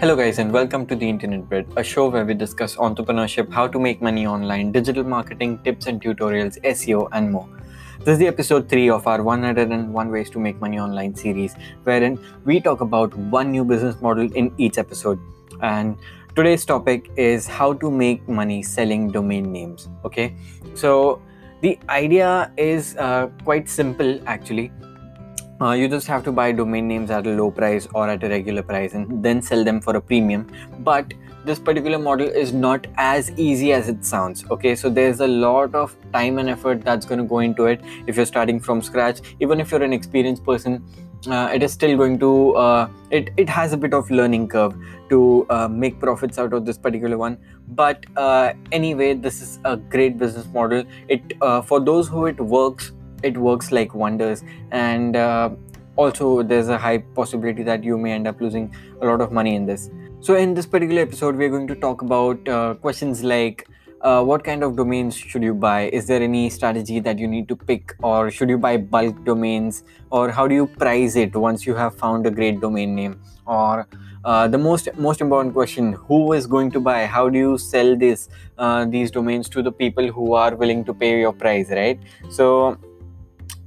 Hello, 0.00 0.14
guys, 0.14 0.38
and 0.38 0.52
welcome 0.52 0.86
to 0.86 0.94
the 0.94 1.08
Internet 1.08 1.48
Bread, 1.48 1.66
a 1.76 1.82
show 1.82 2.08
where 2.08 2.24
we 2.24 2.32
discuss 2.32 2.76
entrepreneurship, 2.76 3.52
how 3.52 3.66
to 3.66 3.80
make 3.80 4.00
money 4.00 4.28
online, 4.28 4.70
digital 4.70 5.02
marketing, 5.02 5.58
tips 5.64 5.88
and 5.88 6.00
tutorials, 6.00 6.56
SEO, 6.62 7.08
and 7.10 7.32
more. 7.32 7.48
This 7.98 8.12
is 8.12 8.18
the 8.20 8.28
episode 8.28 8.68
3 8.68 8.90
of 8.90 9.08
our 9.08 9.24
101 9.24 10.10
Ways 10.12 10.30
to 10.30 10.38
Make 10.38 10.60
Money 10.60 10.78
Online 10.78 11.16
series, 11.16 11.56
wherein 11.82 12.16
we 12.44 12.60
talk 12.60 12.80
about 12.80 13.12
one 13.16 13.50
new 13.50 13.64
business 13.64 14.00
model 14.00 14.32
in 14.34 14.54
each 14.56 14.78
episode. 14.78 15.18
And 15.62 15.96
today's 16.36 16.64
topic 16.64 17.10
is 17.16 17.48
how 17.48 17.72
to 17.72 17.90
make 17.90 18.28
money 18.28 18.62
selling 18.62 19.10
domain 19.10 19.50
names. 19.50 19.88
Okay, 20.04 20.36
so 20.74 21.20
the 21.60 21.76
idea 21.88 22.52
is 22.56 22.96
uh, 22.98 23.30
quite 23.42 23.68
simple 23.68 24.20
actually 24.28 24.70
uh, 25.60 25.72
you 25.72 25.88
just 25.88 26.06
have 26.06 26.22
to 26.24 26.32
buy 26.32 26.52
domain 26.52 26.86
names 26.86 27.10
at 27.10 27.26
a 27.26 27.30
low 27.30 27.50
price 27.50 27.88
or 27.94 28.08
at 28.08 28.22
a 28.22 28.28
regular 28.28 28.62
price 28.62 28.94
and 28.94 29.22
then 29.22 29.42
sell 29.42 29.64
them 29.64 29.80
for 29.80 29.96
a 29.96 30.00
premium. 30.00 30.46
But 30.80 31.12
this 31.44 31.58
particular 31.58 31.98
model 31.98 32.28
is 32.28 32.52
not 32.52 32.86
as 32.96 33.30
easy 33.38 33.72
as 33.72 33.88
it 33.88 34.04
sounds 34.04 34.44
okay? 34.50 34.74
So 34.74 34.90
there's 34.90 35.20
a 35.20 35.26
lot 35.26 35.74
of 35.74 35.96
time 36.12 36.38
and 36.38 36.48
effort 36.48 36.84
that's 36.84 37.06
going 37.06 37.18
to 37.18 37.24
go 37.24 37.40
into 37.40 37.66
it 37.66 37.80
if 38.06 38.16
you're 38.16 38.26
starting 38.26 38.60
from 38.60 38.82
scratch. 38.82 39.20
Even 39.40 39.60
if 39.60 39.70
you're 39.70 39.82
an 39.82 39.92
experienced 39.92 40.44
person 40.44 40.84
uh, 41.26 41.50
it 41.52 41.62
is 41.62 41.72
still 41.72 41.96
going 41.96 42.18
to 42.18 42.54
uh, 42.54 42.88
it 43.10 43.30
it 43.36 43.48
has 43.48 43.72
a 43.72 43.76
bit 43.76 43.92
of 43.92 44.10
learning 44.10 44.46
curve 44.46 44.74
to 45.08 45.46
uh, 45.50 45.66
make 45.66 45.98
profits 45.98 46.38
out 46.38 46.52
of 46.52 46.64
this 46.64 46.78
particular 46.78 47.18
one. 47.18 47.38
But 47.68 48.06
uh, 48.16 48.52
anyway 48.70 49.14
this 49.14 49.42
is 49.42 49.58
a 49.64 49.76
great 49.76 50.18
business 50.18 50.46
model. 50.46 50.84
It 51.08 51.32
uh, 51.40 51.62
for 51.62 51.80
those 51.80 52.08
who 52.08 52.26
it 52.26 52.40
works 52.40 52.92
it 53.22 53.36
works 53.36 53.72
like 53.72 53.94
wonders. 53.94 54.42
And 54.70 55.16
uh, 55.16 55.50
also 55.96 56.42
there's 56.42 56.68
a 56.68 56.78
high 56.78 56.98
possibility 56.98 57.62
that 57.64 57.82
you 57.84 57.98
may 57.98 58.12
end 58.12 58.26
up 58.26 58.40
losing 58.40 58.74
a 59.00 59.06
lot 59.06 59.20
of 59.20 59.32
money 59.32 59.54
in 59.54 59.66
this. 59.66 59.90
So 60.20 60.36
in 60.36 60.54
this 60.54 60.66
particular 60.66 61.02
episode 61.02 61.36
we're 61.36 61.50
going 61.50 61.66
to 61.68 61.74
talk 61.74 62.02
about 62.02 62.48
uh, 62.48 62.74
questions 62.74 63.22
like 63.22 63.68
uh, 64.00 64.22
what 64.22 64.44
kind 64.44 64.62
of 64.62 64.76
domains 64.76 65.16
should 65.16 65.42
you 65.42 65.54
buy? 65.54 65.88
Is 65.88 66.06
there 66.06 66.22
any 66.22 66.50
strategy 66.50 67.00
that 67.00 67.18
you 67.18 67.26
need 67.26 67.48
to 67.48 67.56
pick 67.56 67.96
or 68.00 68.30
should 68.30 68.48
you 68.48 68.58
buy 68.58 68.76
bulk 68.76 69.24
domains? 69.24 69.82
Or 70.10 70.30
how 70.30 70.46
do 70.46 70.54
you 70.54 70.66
price 70.66 71.16
it 71.16 71.34
once 71.34 71.66
you 71.66 71.74
have 71.74 71.96
found 71.96 72.26
a 72.26 72.30
great 72.30 72.60
domain 72.60 72.94
name? 72.94 73.20
Or 73.46 73.88
uh, 74.24 74.46
the 74.48 74.58
most 74.58 74.88
most 74.96 75.20
important 75.20 75.54
question 75.54 75.92
who 75.92 76.32
is 76.32 76.46
going 76.46 76.70
to 76.72 76.80
buy? 76.80 77.06
How 77.06 77.28
do 77.28 77.38
you 77.38 77.58
sell 77.58 77.96
this 77.96 78.28
uh, 78.58 78.84
these 78.84 79.10
domains 79.10 79.48
to 79.50 79.62
the 79.62 79.72
people 79.72 80.08
who 80.08 80.32
are 80.34 80.54
willing 80.54 80.84
to 80.84 80.94
pay 80.94 81.18
your 81.18 81.32
price 81.32 81.70
right? 81.70 81.98
So 82.30 82.78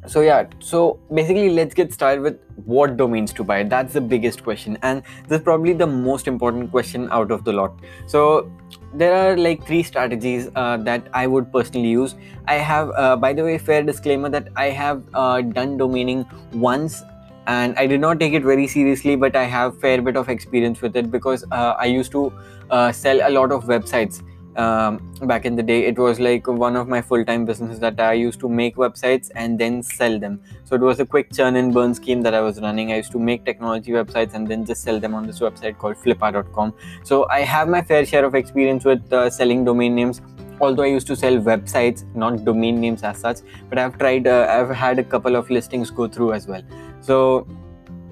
so 0.08 0.22
yeah 0.22 0.46
so 0.60 1.00
basically 1.14 1.50
let's 1.50 1.76
get 1.76 1.94
started 1.94 2.22
with 2.22 2.40
what 2.66 2.98
domains 2.98 3.34
to 3.34 3.44
buy. 3.44 3.64
That's 3.64 3.94
the 3.94 4.02
biggest 4.02 4.44
question 4.44 4.78
and 4.82 5.04
this 5.28 5.40
is 5.40 5.44
probably 5.44 5.74
the 5.74 5.88
most 5.88 6.28
important 6.28 6.72
question 6.72 7.08
out 7.12 7.32
of 7.32 7.44
the 7.44 7.54
lot. 7.54 7.74
So 8.08 8.52
there 8.94 9.14
are 9.14 9.38
like 9.38 9.66
three 9.66 9.84
strategies 9.84 10.50
uh, 10.56 10.78
that 10.78 11.08
i 11.14 11.26
would 11.28 11.52
personally 11.52 11.90
use. 11.90 12.16
I 12.48 12.56
have 12.56 12.92
uh, 12.96 13.16
by 13.16 13.34
the 13.34 13.44
way 13.44 13.58
fair 13.58 13.84
disclaimer 13.84 14.30
that 14.30 14.50
i 14.56 14.66
have 14.66 15.04
uh, 15.14 15.42
done 15.42 15.78
domaining 15.78 16.26
once 16.54 17.04
and 17.48 17.76
i 17.78 17.88
did 17.88 18.00
not 18.00 18.20
take 18.20 18.34
it 18.34 18.44
very 18.44 18.68
seriously 18.68 19.16
but 19.16 19.36
i 19.36 19.44
have 19.44 19.80
fair 19.80 20.02
bit 20.02 20.16
of 20.16 20.30
experience 20.30 20.82
with 20.82 20.96
it 20.96 21.10
because 21.10 21.44
uh, 21.52 21.74
i 21.80 21.86
used 21.86 22.12
to 22.12 22.32
uh, 22.70 22.92
sell 22.92 23.20
a 23.28 23.32
lot 23.32 23.52
of 23.52 23.64
websites 23.66 24.22
um, 24.58 25.00
back 25.24 25.46
in 25.46 25.56
the 25.56 25.64
day 25.64 25.86
it 25.86 25.98
was 25.98 26.20
like 26.20 26.48
one 26.48 26.76
of 26.76 26.88
my 26.88 27.02
full-time 27.02 27.46
businesses 27.46 27.80
that 27.80 28.00
i 28.00 28.14
used 28.14 28.40
to 28.40 28.50
make 28.50 28.76
websites 28.76 29.30
and 29.36 29.60
then 29.60 29.82
sell 29.82 30.20
them. 30.20 30.42
So 30.64 30.76
it 30.76 30.82
was 30.82 31.00
a 31.00 31.06
quick 31.06 31.32
churn 31.34 31.56
and 31.56 31.74
burn 31.74 31.94
scheme 31.94 32.22
that 32.24 32.34
i 32.34 32.42
was 32.42 32.60
running. 32.62 32.92
I 32.92 32.98
used 32.98 33.12
to 33.14 33.20
make 33.20 33.46
technology 33.46 33.92
websites 33.92 34.34
and 34.34 34.48
then 34.48 34.66
just 34.66 34.84
sell 34.84 35.00
them 35.00 35.14
on 35.14 35.28
this 35.28 35.40
website 35.40 35.78
called 35.78 35.96
flippa.com 35.96 36.74
so 37.04 37.28
i 37.30 37.42
have 37.42 37.70
my 37.70 37.82
fair 37.82 38.06
share 38.06 38.26
of 38.26 38.36
experience 38.36 38.86
with 38.86 39.14
uh, 39.14 39.30
selling 39.30 39.66
domain 39.66 39.96
names. 39.96 40.22
Although 40.60 40.84
i 40.84 40.88
used 40.88 41.08
to 41.08 41.16
sell 41.16 41.38
websites 41.38 42.04
not 42.16 42.46
domain 42.46 42.80
names 42.80 43.04
as 43.04 43.20
such 43.20 43.40
but 43.70 43.80
i've 43.80 43.98
tried 43.98 44.28
uh, 44.28 44.48
i've 44.50 44.70
had 44.70 45.00
a 45.00 45.04
couple 45.04 45.36
of 45.36 45.50
listings 45.50 45.90
go 45.90 46.08
through 46.08 46.34
as 46.34 46.48
well. 46.48 46.62
So 47.00 47.48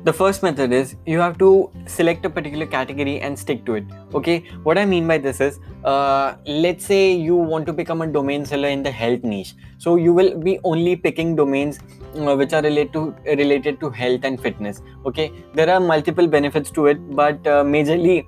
the 0.04 0.14
first 0.14 0.44
method 0.44 0.72
is 0.72 0.96
you 1.06 1.20
have 1.20 1.38
to 1.38 1.70
select 1.86 2.26
a 2.26 2.30
particular 2.30 2.66
category 2.66 3.20
and 3.20 3.38
stick 3.38 3.66
to 3.66 3.76
it. 3.76 3.86
Okay? 4.14 4.44
What 4.64 4.78
i 4.78 4.86
mean 4.86 5.08
by 5.08 5.18
this 5.18 5.42
is 5.42 5.60
uh, 5.84 6.36
let's 6.46 6.86
say 6.86 7.14
you 7.14 7.36
want 7.36 7.66
to 7.66 7.74
become 7.74 8.02
a 8.02 8.08
domain 8.08 8.46
seller 8.46 8.70
in 8.70 8.84
the 8.84 8.92
health 8.92 9.24
niche. 9.24 9.56
So 9.78 9.96
you 9.98 10.14
will 10.14 10.38
be 10.38 10.60
only 10.64 10.96
picking 10.96 11.36
domains 11.36 11.80
uh, 12.16 12.36
which 12.36 12.54
are 12.54 12.62
related 12.62 12.94
to 12.94 13.16
related 13.26 13.80
to 13.82 13.90
health 13.90 14.22
and 14.24 14.42
fitness. 14.42 14.82
Okay? 15.06 15.32
There 15.54 15.70
are 15.70 15.80
multiple 15.80 16.28
benefits 16.28 16.72
to 16.72 16.88
it 16.88 17.16
but 17.16 17.46
uh, 17.46 17.64
majorly 17.64 18.26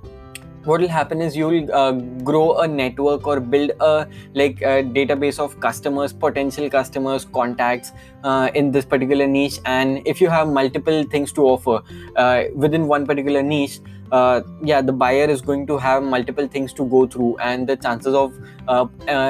what 0.63 0.81
will 0.81 0.87
happen 0.87 1.21
is 1.21 1.35
you'll 1.35 1.71
uh, 1.73 1.91
grow 2.23 2.59
a 2.59 2.67
network 2.67 3.25
or 3.27 3.39
build 3.39 3.71
a 3.79 4.07
like 4.33 4.61
a 4.61 4.83
database 4.83 5.39
of 5.39 5.59
customers 5.59 6.13
potential 6.13 6.69
customers 6.69 7.25
contacts 7.25 7.91
uh, 8.23 8.49
in 8.53 8.71
this 8.71 8.85
particular 8.85 9.27
niche. 9.27 9.59
And 9.65 10.01
if 10.05 10.21
you 10.21 10.29
have 10.29 10.47
multiple 10.47 11.03
things 11.03 11.31
to 11.33 11.41
offer 11.43 11.81
uh, 12.15 12.43
within 12.53 12.87
one 12.87 13.05
particular 13.05 13.41
niche 13.41 13.79
uh, 14.11 14.41
yeah 14.61 14.81
the 14.81 14.91
buyer 14.91 15.25
is 15.29 15.41
going 15.41 15.65
to 15.65 15.77
have 15.77 16.03
multiple 16.03 16.47
things 16.47 16.73
to 16.73 16.85
go 16.85 17.07
through 17.07 17.37
and 17.37 17.67
the 17.67 17.77
chances 17.77 18.13
of 18.13 18.33
uh, 18.67 18.85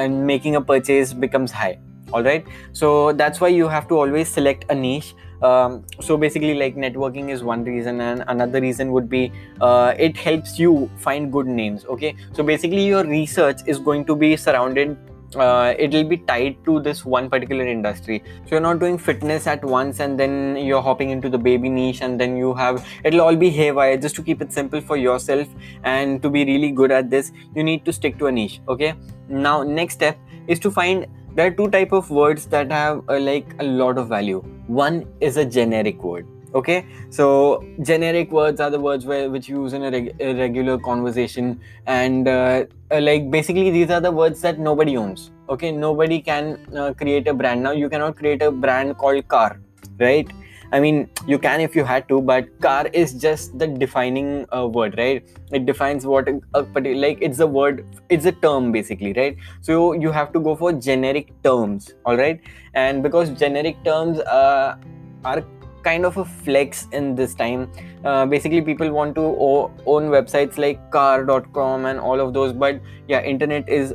making 0.08 0.56
a 0.56 0.60
purchase 0.60 1.12
becomes 1.12 1.50
high. 1.50 1.78
All 2.12 2.22
right? 2.22 2.46
So 2.72 3.12
that's 3.12 3.40
why 3.40 3.48
you 3.48 3.68
have 3.68 3.88
to 3.88 3.98
always 3.98 4.28
select 4.28 4.66
a 4.68 4.74
niche 4.74 5.14
um, 5.42 5.84
so 6.00 6.16
basically 6.16 6.54
like 6.54 6.76
networking 6.76 7.30
is 7.30 7.42
one 7.42 7.64
reason 7.64 8.00
and 8.00 8.24
another 8.28 8.60
reason 8.60 8.92
would 8.92 9.08
be 9.08 9.32
uh, 9.60 9.94
it 9.98 10.16
helps 10.16 10.58
you 10.58 10.90
find 10.96 11.32
good 11.32 11.46
names 11.46 11.84
okay? 11.86 12.14
So 12.32 12.42
basically 12.42 12.86
your 12.86 13.04
research 13.04 13.60
is 13.66 13.78
going 13.78 14.04
to 14.06 14.16
be 14.16 14.36
surrounded 14.36 14.96
uh, 15.36 15.74
it'll 15.78 16.04
be 16.04 16.18
tied 16.18 16.62
to 16.64 16.80
this 16.80 17.04
one 17.04 17.30
particular 17.30 17.66
industry. 17.66 18.22
So 18.44 18.50
you're 18.50 18.60
not 18.60 18.78
doing 18.78 18.98
fitness 18.98 19.46
at 19.46 19.64
once 19.64 20.00
and 20.00 20.18
then 20.18 20.56
you're 20.56 20.82
hopping 20.82 21.10
into 21.10 21.28
the 21.28 21.38
baby 21.38 21.68
niche 21.68 22.02
and 22.02 22.20
then 22.20 22.36
you 22.36 22.54
have 22.54 22.86
it'll 23.04 23.22
all 23.22 23.36
be 23.36 23.50
haywire 23.50 23.96
just 23.96 24.14
to 24.16 24.22
keep 24.22 24.42
it 24.42 24.52
simple 24.52 24.80
for 24.80 24.96
yourself 24.96 25.48
and 25.84 26.22
to 26.22 26.30
be 26.30 26.44
really 26.44 26.70
good 26.70 26.90
at 26.90 27.10
this 27.10 27.32
you 27.54 27.64
need 27.64 27.84
to 27.84 27.92
stick 27.92 28.18
to 28.18 28.26
a 28.26 28.32
niche 28.32 28.60
okay? 28.68 28.94
Now 29.28 29.62
next 29.62 29.94
step 29.94 30.18
is 30.46 30.58
to 30.60 30.70
find 30.70 31.06
there 31.34 31.46
are 31.46 31.50
two 31.50 31.68
type 31.70 31.92
of 31.92 32.10
words 32.10 32.46
that 32.46 32.70
have 32.70 33.02
uh, 33.08 33.18
like 33.18 33.54
a 33.58 33.64
lot 33.64 33.98
of 33.98 34.08
value. 34.08 34.40
One 34.66 35.06
is 35.20 35.36
a 35.36 35.44
generic 35.44 36.02
word 36.02 36.26
okay? 36.54 36.86
So 37.10 37.64
generic 37.82 38.30
words 38.30 38.60
are 38.60 38.70
the 38.70 38.80
words 38.80 39.06
where, 39.06 39.30
which 39.30 39.48
you 39.48 39.62
use 39.62 39.72
in 39.72 39.84
a, 39.84 39.90
reg- 39.90 40.16
a 40.20 40.34
regular 40.34 40.78
conversation 40.78 41.60
and 41.86 42.28
uh, 42.28 42.64
uh, 42.90 43.00
like 43.00 43.30
basically 43.30 43.70
these 43.70 43.90
are 43.90 44.00
the 44.00 44.10
words 44.10 44.40
that 44.42 44.58
nobody 44.58 44.96
owns 44.96 45.30
okay? 45.48 45.72
Nobody 45.72 46.20
can 46.20 46.58
uh, 46.76 46.92
create 46.94 47.26
a 47.28 47.34
brand. 47.34 47.62
Now 47.62 47.72
you 47.72 47.88
cannot 47.88 48.16
create 48.16 48.42
a 48.42 48.50
brand 48.50 48.96
called 48.98 49.26
car 49.28 49.60
right 49.98 50.30
I 50.72 50.80
mean, 50.80 51.10
you 51.26 51.38
can 51.38 51.60
if 51.60 51.76
you 51.76 51.84
had 51.84 52.08
to, 52.08 52.20
but 52.20 52.48
car 52.60 52.86
is 52.94 53.12
just 53.12 53.58
the 53.58 53.66
defining 53.66 54.46
uh, 54.56 54.66
word, 54.66 54.94
right? 54.96 55.22
It 55.52 55.66
defines 55.66 56.06
what 56.06 56.28
a, 56.28 56.62
particular, 56.62 57.08
like 57.08 57.18
it's 57.20 57.40
a 57.40 57.46
word, 57.46 57.84
it's 58.08 58.24
a 58.24 58.32
term 58.32 58.72
basically, 58.72 59.12
right? 59.12 59.36
So 59.60 59.92
you 59.92 60.10
have 60.10 60.32
to 60.32 60.40
go 60.40 60.56
for 60.56 60.72
generic 60.72 61.30
terms, 61.42 61.94
all 62.06 62.16
right? 62.16 62.40
And 62.72 63.02
because 63.02 63.30
generic 63.30 63.84
terms 63.84 64.18
uh, 64.20 64.76
are 65.24 65.44
kind 65.82 66.06
of 66.06 66.16
a 66.16 66.24
flex 66.24 66.86
in 66.92 67.14
this 67.14 67.34
time. 67.34 67.70
Uh, 68.04 68.24
basically, 68.26 68.62
people 68.62 68.90
want 68.90 69.14
to 69.16 69.20
own 69.20 70.10
websites 70.10 70.56
like 70.56 70.90
car.com 70.90 71.86
and 71.86 71.98
all 71.98 72.20
of 72.20 72.32
those, 72.32 72.52
but 72.52 72.80
yeah, 73.08 73.20
internet 73.22 73.68
is 73.68 73.94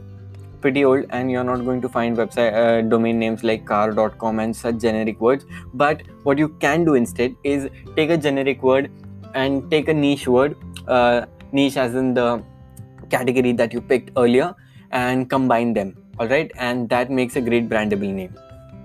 pretty 0.62 0.84
old 0.84 1.06
and 1.10 1.32
you're 1.32 1.44
not 1.44 1.64
going 1.66 1.82
to 1.82 1.90
find 1.90 2.18
website 2.18 2.54
uh, 2.54 2.82
domain 2.82 3.20
names 3.20 3.44
like 3.44 3.66
car.com 3.66 4.40
and 4.40 4.56
such 4.56 4.78
generic 4.78 5.20
words. 5.22 5.46
But 5.74 6.04
what 6.24 6.38
you 6.38 6.50
can 6.50 6.86
do 6.86 6.96
instead 6.96 7.36
is 7.44 7.70
take 7.96 8.10
a 8.10 8.18
generic 8.18 8.64
word 8.64 8.92
and 9.34 9.70
take 9.70 9.88
a 9.88 9.94
niche 9.94 10.28
word 10.28 10.56
uh, 10.88 11.26
niche 11.52 11.78
as 11.78 11.96
in 11.96 12.14
the 12.14 12.42
category 13.10 13.54
that 13.54 13.74
you 13.74 13.82
picked 13.82 14.12
earlier 14.18 14.56
and 14.92 15.30
combine 15.30 15.74
them 15.74 15.96
all 16.20 16.28
right 16.28 16.52
and 16.58 16.90
that 16.90 17.10
makes 17.12 17.36
a 17.36 17.42
great 17.42 17.70
brandable 17.70 18.14
name 18.20 18.34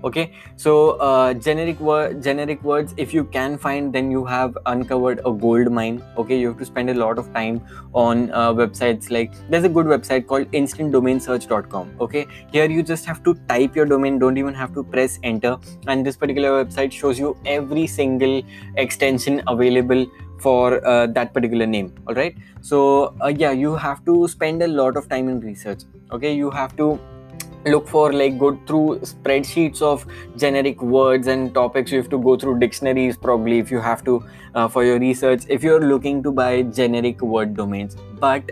okay? 0.03 0.33
So 0.55 0.91
uh, 1.07 1.33
generic 1.33 1.79
word 1.79 2.21
generic 2.21 2.63
words 2.63 2.93
if 2.97 3.13
you 3.13 3.23
can 3.23 3.57
find 3.57 3.93
then 3.93 4.11
you 4.11 4.25
have 4.25 4.57
uncovered 4.65 5.21
a 5.25 5.31
gold 5.31 5.71
mine. 5.71 6.03
Okay? 6.17 6.39
You 6.39 6.47
have 6.49 6.57
to 6.59 6.65
spend 6.65 6.89
a 6.89 6.93
lot 6.93 7.17
of 7.17 7.31
time 7.33 7.61
on 7.93 8.31
uh, 8.31 8.53
websites. 8.53 9.11
Like 9.11 9.31
there's 9.49 9.63
a 9.63 9.69
good 9.69 9.85
website 9.85 10.27
called 10.27 10.51
instantdomainsearch.com 10.51 11.95
okay? 12.01 12.25
Here 12.51 12.69
you 12.69 12.83
just 12.83 13.05
have 13.05 13.23
to 13.23 13.35
type 13.47 13.75
your 13.75 13.85
domain. 13.85 14.19
Don't 14.19 14.37
even 14.37 14.53
have 14.53 14.73
to 14.73 14.83
press 14.83 15.19
enter. 15.23 15.57
And 15.87 16.05
this 16.05 16.17
particular 16.17 16.63
website 16.63 16.91
shows 16.91 17.19
you 17.19 17.37
every 17.45 17.87
single 17.87 18.41
extension 18.77 19.41
available 19.47 20.05
for 20.39 20.85
uh, 20.85 21.07
that 21.07 21.33
particular 21.33 21.65
name. 21.65 21.93
All 22.07 22.13
right 22.13 22.35
so 22.61 23.13
uh, 23.21 23.27
yeah 23.27 23.51
you 23.51 23.75
have 23.75 24.03
to 24.05 24.27
spend 24.27 24.63
a 24.63 24.67
lot 24.67 24.95
of 24.95 25.09
time 25.09 25.27
in 25.29 25.39
research. 25.39 25.81
Okay? 26.11 26.33
You 26.33 26.49
have 26.51 26.75
to 26.77 26.99
look 27.65 27.87
for 27.87 28.11
like 28.11 28.37
go 28.37 28.57
through 28.67 28.99
spreadsheets 28.99 29.81
of 29.81 30.05
generic 30.37 30.81
words 30.81 31.27
and 31.27 31.53
topics 31.53 31.91
you 31.91 31.97
have 31.97 32.09
to 32.09 32.17
go 32.17 32.37
through 32.37 32.59
dictionaries 32.59 33.17
probably 33.17 33.59
if 33.59 33.71
you 33.71 33.79
have 33.79 34.03
to 34.03 34.23
uh, 34.55 34.67
for 34.67 34.83
your 34.83 34.99
research 34.99 35.43
if 35.47 35.63
you're 35.63 35.79
looking 35.79 36.21
to 36.23 36.31
buy 36.31 36.61
generic 36.63 37.21
word 37.21 37.55
domains. 37.55 37.95
But 38.19 38.51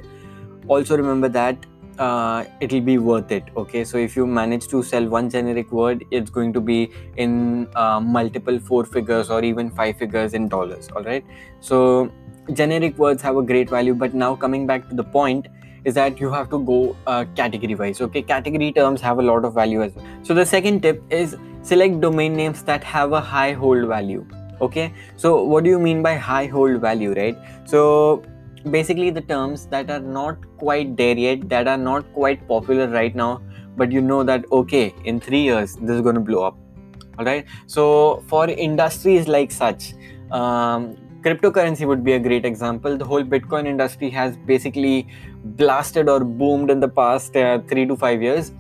also 0.67 0.95
remember 0.95 1.29
that 1.29 1.57
uh, 1.99 2.45
it'll 2.61 2.81
be 2.81 2.97
worth 2.97 3.31
it 3.31 3.43
okay? 3.57 3.83
So 3.83 3.97
if 3.97 4.15
you 4.15 4.25
manage 4.25 4.67
to 4.69 4.81
sell 4.81 5.05
one 5.07 5.29
generic 5.29 5.71
word 5.71 6.05
it's 6.11 6.29
going 6.29 6.53
to 6.53 6.61
be 6.61 6.91
in 7.17 7.67
uh, 7.75 7.99
multiple 7.99 8.59
four 8.59 8.85
figures 8.85 9.29
or 9.29 9.43
even 9.43 9.69
five 9.69 9.97
figures 9.97 10.33
in 10.33 10.47
dollars 10.47 10.89
all 10.95 11.03
right 11.03 11.25
so 11.59 12.11
generic 12.53 12.97
words 12.97 13.21
have 13.21 13.37
a 13.37 13.41
great 13.41 13.69
value 13.69 13.93
but 13.93 14.13
now 14.13 14.35
coming 14.35 14.65
back 14.65 14.87
to 14.89 14.95
the 14.95 15.03
point 15.03 15.47
is 15.85 15.95
that 15.95 16.19
you 16.19 16.31
have 16.31 16.49
to 16.49 16.59
go 16.59 16.95
uh, 17.07 17.25
category 17.35 17.75
wise 17.75 18.01
okay? 18.01 18.21
Category 18.21 18.71
terms 18.71 19.01
have 19.01 19.19
a 19.19 19.21
lot 19.21 19.45
of 19.45 19.53
value 19.53 19.81
as 19.81 19.93
well. 19.95 20.05
So 20.23 20.33
the 20.33 20.45
second 20.45 20.81
tip 20.81 21.03
is 21.09 21.37
select 21.61 22.01
domain 22.01 22.35
names 22.35 22.63
that 22.63 22.83
have 22.83 23.13
a 23.13 23.21
high 23.21 23.53
hold 23.53 23.87
value 23.87 24.25
okay? 24.61 24.93
So 25.17 25.43
what 25.43 25.63
do 25.63 25.69
you 25.69 25.79
mean 25.79 26.01
by 26.03 26.15
high 26.15 26.45
hold 26.45 26.81
value 26.81 27.13
right? 27.13 27.37
So 27.65 28.23
basically 28.69 29.09
the 29.09 29.21
terms 29.21 29.65
that 29.67 29.89
are 29.89 29.99
not 29.99 30.37
quite 30.57 30.95
there 30.95 31.17
yet 31.17 31.49
that 31.49 31.67
are 31.67 31.77
not 31.77 32.13
quite 32.13 32.47
popular 32.47 32.87
right 32.87 33.15
now 33.15 33.41
but 33.75 33.91
you 33.91 34.01
know 34.01 34.23
that 34.23 34.45
okay 34.51 34.93
in 35.03 35.19
3 35.19 35.39
years 35.41 35.75
this 35.77 35.95
is 35.95 36.01
going 36.01 36.13
to 36.13 36.21
blow 36.21 36.43
up 36.43 36.57
all 37.17 37.25
right 37.25 37.47
so 37.65 38.23
for 38.27 38.47
industries 38.47 39.27
like 39.27 39.51
such 39.51 39.95
um, 40.31 40.95
cryptocurrency 41.21 41.87
would 41.87 42.03
be 42.03 42.13
a 42.13 42.19
great 42.19 42.45
example. 42.45 42.97
The 42.97 43.05
whole 43.05 43.23
bitcoin 43.23 43.67
industry 43.67 44.09
has 44.09 44.35
basically 44.37 45.07
blasted 45.43 46.09
or 46.09 46.19
boomed 46.23 46.69
in 46.69 46.79
the 46.79 46.87
past 46.87 47.35
uh, 47.35 47.59
3 47.67 47.87
to 47.87 47.95
5 47.95 48.21
years 48.21 48.51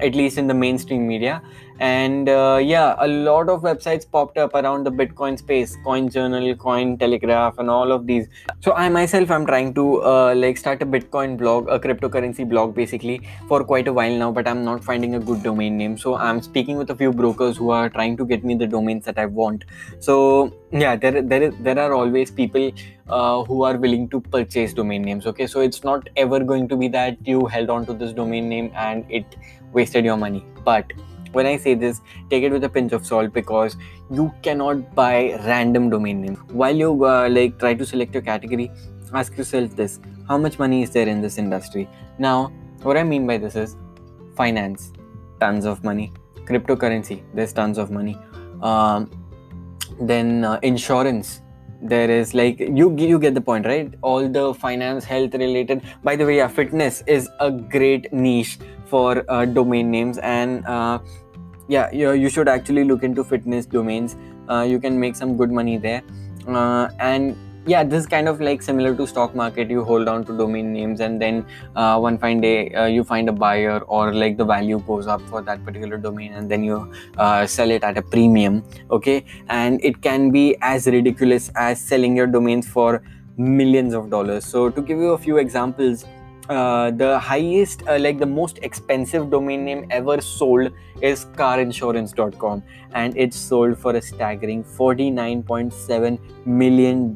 at 0.00 0.14
least 0.14 0.38
in 0.38 0.46
the 0.46 0.54
mainstream 0.54 1.06
media. 1.06 1.42
And 1.80 2.28
uh, 2.28 2.58
yeah 2.62 2.94
a 2.98 3.08
lot 3.08 3.48
of 3.48 3.62
websites 3.62 4.04
popped 4.10 4.36
up 4.36 4.54
around 4.54 4.84
the 4.84 4.92
bitcoin 4.92 5.38
space 5.38 5.78
coin 5.82 6.10
journal 6.10 6.54
coin 6.54 6.98
telegraph 6.98 7.58
and 7.58 7.70
all 7.70 7.90
of 7.90 8.06
these. 8.06 8.28
So 8.60 8.74
i 8.74 8.88
myself 8.90 9.30
i'm 9.30 9.46
trying 9.46 9.72
to 9.74 10.02
uh, 10.02 10.34
like 10.34 10.58
start 10.58 10.82
a 10.82 10.86
bitcoin 10.86 11.38
blog 11.38 11.70
a 11.70 11.78
cryptocurrency 11.78 12.46
blog 12.46 12.74
basically 12.74 13.22
for 13.48 13.64
quite 13.64 13.88
a 13.88 13.94
while 13.94 14.14
now 14.14 14.30
but 14.30 14.46
i'm 14.46 14.62
not 14.62 14.84
finding 14.84 15.14
a 15.14 15.20
good 15.20 15.42
domain 15.42 15.78
name. 15.78 15.96
So 15.96 16.16
i'm 16.16 16.42
speaking 16.42 16.76
with 16.76 16.90
a 16.90 16.94
few 16.94 17.12
brokers 17.12 17.56
who 17.56 17.70
are 17.70 17.88
trying 17.88 18.18
to 18.18 18.26
get 18.26 18.44
me 18.44 18.54
the 18.56 18.66
domains 18.66 19.06
that 19.06 19.18
i 19.18 19.24
want. 19.24 19.64
So 20.00 20.52
yeah 20.70 20.96
there 20.96 21.22
there, 21.22 21.42
is, 21.44 21.54
there 21.60 21.78
are 21.78 21.94
always 21.94 22.30
people 22.30 22.70
uh, 23.08 23.42
who 23.44 23.62
are 23.64 23.76
willing 23.76 24.08
to 24.08 24.20
purchase 24.20 24.72
domain 24.74 25.02
names 25.02 25.26
okay? 25.26 25.46
So 25.46 25.60
it's 25.60 25.82
not 25.82 26.08
ever 26.16 26.40
going 26.40 26.68
to 26.68 26.76
be 26.76 26.88
that 26.88 27.16
you 27.26 27.46
held 27.46 27.70
on 27.70 27.86
to 27.86 27.94
this 27.94 28.12
domain 28.12 28.48
name 28.48 28.70
and 28.74 29.04
it 29.08 29.24
wasted 29.72 30.04
your 30.04 30.16
money. 30.16 30.44
But 30.64 30.92
when 31.32 31.46
i 31.46 31.56
say 31.56 31.74
this 31.74 32.00
take 32.28 32.42
it 32.42 32.52
with 32.52 32.64
a 32.64 32.68
pinch 32.68 32.92
of 32.92 33.06
salt 33.06 33.32
because 33.32 33.76
you 34.10 34.32
cannot 34.42 34.94
buy 34.94 35.38
random 35.44 35.88
domain 35.90 36.20
names. 36.22 36.38
While 36.48 36.76
you 36.76 37.04
uh, 37.04 37.28
like 37.28 37.58
try 37.58 37.74
to 37.74 37.86
select 37.86 38.14
your 38.14 38.22
category 38.22 38.70
ask 39.12 39.36
yourself 39.36 39.74
this 39.76 40.00
how 40.28 40.38
much 40.38 40.58
money 40.58 40.82
is 40.82 40.90
there 40.90 41.08
in 41.08 41.20
this 41.20 41.38
industry? 41.38 41.88
Now 42.18 42.52
what 42.82 42.96
i 42.96 43.02
mean 43.02 43.26
by 43.26 43.38
this 43.38 43.56
is 43.56 43.76
finance 44.36 44.92
tons 45.40 45.64
of 45.64 45.84
money. 45.84 46.12
Cryptocurrency 46.44 47.22
there's 47.34 47.52
tons 47.52 47.78
of 47.78 47.90
money. 47.90 48.18
Um, 48.62 49.10
then 50.00 50.44
uh, 50.44 50.58
insurance 50.62 51.42
there 51.82 52.10
is 52.10 52.34
like 52.34 52.60
you 52.60 52.94
you 52.96 53.18
get 53.18 53.34
the 53.34 53.40
point 53.40 53.66
right? 53.66 53.94
All 54.02 54.28
the 54.28 54.52
finance 54.54 55.04
health 55.04 55.34
related. 55.34 55.82
By 56.02 56.16
the 56.16 56.26
way 56.26 56.36
yeah 56.38 56.48
fitness 56.48 57.02
is 57.06 57.28
a 57.38 57.50
great 57.50 58.12
niche 58.12 58.58
for 58.90 59.24
uh, 59.28 59.44
domain 59.44 59.90
names 59.90 60.18
and 60.18 60.66
uh, 60.66 60.98
yeah 61.68 61.90
you, 61.92 62.12
you 62.12 62.28
should 62.28 62.48
actually 62.48 62.84
look 62.84 63.02
into 63.02 63.24
fitness 63.24 63.66
domains. 63.66 64.16
Uh, 64.48 64.62
you 64.62 64.80
can 64.80 64.98
make 64.98 65.14
some 65.14 65.36
good 65.36 65.52
money 65.52 65.78
there. 65.78 66.02
Uh, 66.48 66.88
and 66.98 67.36
yeah 67.66 67.84
this 67.84 68.00
is 68.02 68.06
kind 68.06 68.26
of 68.26 68.40
like 68.40 68.62
similar 68.62 68.94
to 68.94 69.06
stock 69.06 69.34
market. 69.34 69.70
You 69.70 69.84
hold 69.84 70.08
on 70.08 70.24
to 70.24 70.36
domain 70.36 70.72
names 70.72 71.00
and 71.00 71.20
then 71.20 71.46
uh, 71.76 71.98
one 71.98 72.18
fine 72.18 72.40
day 72.40 72.74
uh, 72.74 72.86
you 72.86 73.04
find 73.04 73.28
a 73.28 73.32
buyer 73.32 73.78
or 73.80 74.12
like 74.14 74.36
the 74.36 74.44
value 74.44 74.80
goes 74.86 75.06
up 75.06 75.20
for 75.28 75.42
that 75.42 75.64
particular 75.64 75.96
domain 75.96 76.32
and 76.32 76.50
then 76.50 76.64
you 76.64 76.92
sell 77.46 77.70
it 77.70 77.84
at 77.84 77.98
a 77.98 78.02
premium 78.02 78.64
okay? 78.90 79.24
And 79.48 79.84
it 79.84 80.02
can 80.02 80.30
be 80.30 80.56
as 80.62 80.86
ridiculous 80.86 81.50
as 81.54 81.80
selling 81.80 82.16
your 82.16 82.26
domains 82.26 82.66
for 82.68 83.02
millions 83.36 83.94
of 83.94 84.10
dollars. 84.10 84.44
So 84.44 84.70
to 84.70 84.82
give 84.82 84.98
you 84.98 85.12
a 85.12 85.18
few 85.18 85.38
examples 85.38 86.04
uh, 86.50 86.90
the 86.90 87.18
highest, 87.18 87.82
uh, 87.88 87.96
like 87.98 88.18
the 88.18 88.26
most 88.26 88.58
expensive 88.62 89.30
domain 89.30 89.64
name 89.64 89.86
ever 89.90 90.20
sold 90.20 90.72
is 91.00 91.24
carinsurance.com, 91.36 92.62
and 92.92 93.16
it's 93.16 93.36
sold 93.36 93.78
for 93.78 93.94
a 93.94 94.02
staggering 94.02 94.64
$49.7 94.64 96.18
million. 96.44 97.14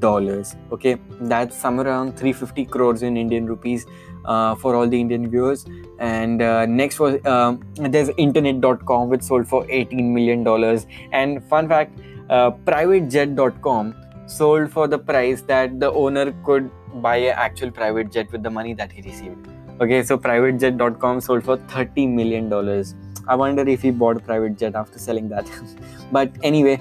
Okay, 0.73 0.97
that's 1.23 1.57
somewhere 1.57 1.89
around 1.89 2.17
350 2.17 2.65
crores 2.67 3.03
in 3.03 3.17
Indian 3.17 3.47
rupees. 3.47 3.87
Uh, 4.25 4.55
for 4.55 4.75
all 4.75 4.89
the 4.89 4.99
Indian 4.99 5.29
viewers, 5.29 5.67
and 5.99 6.41
uh, 6.41 6.65
next 6.65 6.99
was 6.99 7.23
um, 7.27 7.61
there's 7.75 8.09
internet.com, 8.17 9.11
which 9.11 9.21
sold 9.21 9.47
for 9.47 9.67
18 9.69 10.15
million 10.15 10.43
dollars. 10.43 10.87
And 11.13 11.45
fun 11.45 11.69
fact, 11.69 12.01
uh, 12.31 12.53
privatejet.com 12.53 13.95
sold 14.27 14.71
for 14.73 14.89
the 14.89 14.99
price 14.99 15.43
that 15.43 15.79
the 15.79 15.93
owner 15.93 16.33
could 16.43 16.71
buy 17.01 17.17
an 17.17 17.35
actual 17.37 17.71
private 17.71 18.11
jet 18.11 18.31
with 18.33 18.43
the 18.43 18.51
money 18.51 18.75
that 18.75 18.93
he 18.93 19.03
received. 19.03 19.49
Okay, 19.81 20.03
so 20.03 20.17
privatejet.com 20.17 21.21
sold 21.21 21.45
for 21.45 21.57
30 21.57 22.07
million 22.07 22.49
dollars. 22.49 22.95
I 23.27 23.35
wonder 23.35 23.67
if 23.69 23.83
he 23.83 23.91
bought 23.91 24.17
a 24.17 24.21
private 24.21 24.59
jet 24.59 24.75
after 24.75 24.99
selling 24.99 25.29
that. 25.31 25.51
but 26.13 26.31
anyway, 26.43 26.81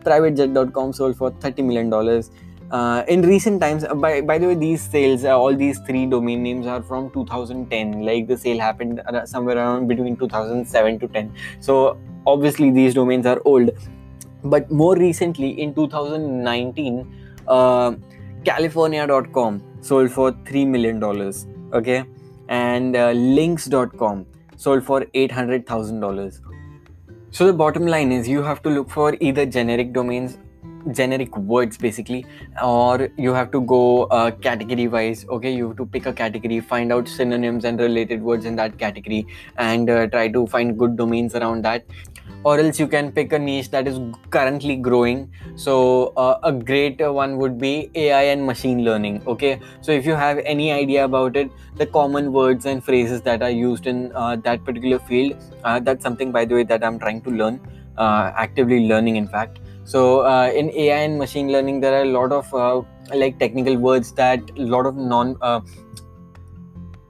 privatejet.com 0.00 0.92
sold 0.92 1.16
for 1.16 1.30
30 1.30 1.62
million 1.62 1.90
dollars. 1.90 2.30
Uh, 2.72 3.04
in 3.06 3.20
recent 3.20 3.60
times, 3.60 3.84
uh, 3.84 3.94
by, 3.94 4.22
by 4.22 4.38
the 4.38 4.46
way, 4.46 4.54
these 4.54 4.80
sales, 4.80 5.24
uh, 5.24 5.38
all 5.38 5.54
these 5.54 5.78
three 5.80 6.06
domain 6.06 6.42
names 6.42 6.66
are 6.66 6.82
from 6.82 7.10
2010. 7.10 8.02
Like 8.02 8.26
the 8.26 8.36
sale 8.36 8.58
happened 8.58 9.02
somewhere 9.26 9.58
around 9.58 9.88
between 9.88 10.16
2007 10.16 10.98
to 11.00 11.08
10. 11.08 11.34
So 11.60 11.98
obviously, 12.26 12.70
these 12.70 12.94
domains 12.94 13.26
are 13.26 13.42
old. 13.44 13.70
But 14.42 14.70
more 14.70 14.96
recently, 14.96 15.50
in 15.60 15.74
2019, 15.74 17.14
uh, 17.46 17.92
California.com 18.44 19.62
sold 19.80 20.10
for 20.10 20.32
$3 20.32 20.66
million. 20.66 21.02
Okay. 21.72 22.04
And 22.48 22.96
uh, 22.96 23.10
links.com 23.12 24.26
sold 24.56 24.84
for 24.84 25.02
$800,000. 25.02 26.40
So 27.30 27.46
the 27.46 27.52
bottom 27.52 27.86
line 27.86 28.12
is 28.12 28.28
you 28.28 28.42
have 28.42 28.62
to 28.62 28.68
look 28.68 28.90
for 28.90 29.16
either 29.20 29.46
generic 29.46 29.92
domains 29.92 30.38
generic 30.90 31.36
words 31.36 31.76
basically 31.76 32.26
or 32.62 33.08
you 33.16 33.32
have 33.32 33.50
to 33.52 33.60
go 33.60 34.04
uh, 34.04 34.30
category 34.30 34.88
wise 34.88 35.24
okay 35.28 35.52
you 35.54 35.68
have 35.68 35.76
to 35.76 35.86
pick 35.86 36.06
a 36.06 36.12
category 36.12 36.58
find 36.60 36.92
out 36.92 37.06
synonyms 37.06 37.64
and 37.64 37.78
related 37.78 38.20
words 38.20 38.44
in 38.44 38.56
that 38.56 38.76
category 38.78 39.24
and 39.58 39.88
uh, 39.88 40.06
try 40.08 40.28
to 40.28 40.46
find 40.46 40.76
good 40.76 40.96
domains 40.96 41.34
around 41.34 41.62
that 41.62 41.84
or 42.44 42.58
else 42.58 42.78
you 42.78 42.86
can 42.86 43.10
pick 43.12 43.32
a 43.32 43.38
niche 43.38 43.70
that 43.70 43.86
is 43.86 43.98
currently 44.30 44.76
growing. 44.76 45.30
So 45.56 46.12
uh, 46.16 46.38
a 46.42 46.52
great 46.52 47.00
one 47.00 47.36
would 47.38 47.58
be 47.58 47.90
ai 47.94 48.22
and 48.22 48.44
machine 48.44 48.84
learning 48.84 49.22
okay? 49.26 49.60
So 49.80 49.92
if 49.92 50.06
you 50.06 50.14
have 50.14 50.38
any 50.38 50.72
idea 50.72 51.04
about 51.04 51.36
it 51.36 51.50
the 51.76 51.86
common 51.86 52.32
words 52.32 52.66
and 52.66 52.84
phrases 52.84 53.22
that 53.22 53.42
are 53.42 53.50
used 53.50 53.86
in 53.86 54.12
uh, 54.14 54.36
that 54.36 54.64
particular 54.64 54.98
field 54.98 55.36
uh, 55.64 55.80
that's 55.80 56.02
something 56.02 56.32
by 56.32 56.44
the 56.44 56.54
way 56.54 56.64
that 56.64 56.84
i'm 56.84 56.98
trying 56.98 57.20
to 57.22 57.30
learn 57.30 57.60
uh, 57.96 58.32
actively 58.36 58.86
learning 58.88 59.16
in 59.16 59.28
fact. 59.28 59.58
So 59.84 60.20
uh, 60.20 60.50
in 60.54 60.70
ai 60.70 60.98
and 61.02 61.18
machine 61.18 61.50
learning 61.52 61.80
there 61.80 61.94
are 61.94 62.02
a 62.02 62.12
lot 62.12 62.32
of 62.32 62.52
uh, 62.54 62.82
like 63.14 63.38
technical 63.38 63.76
words 63.76 64.12
that 64.12 64.40
a 64.56 64.62
lot 64.62 64.86
of 64.86 64.96
non 64.96 65.36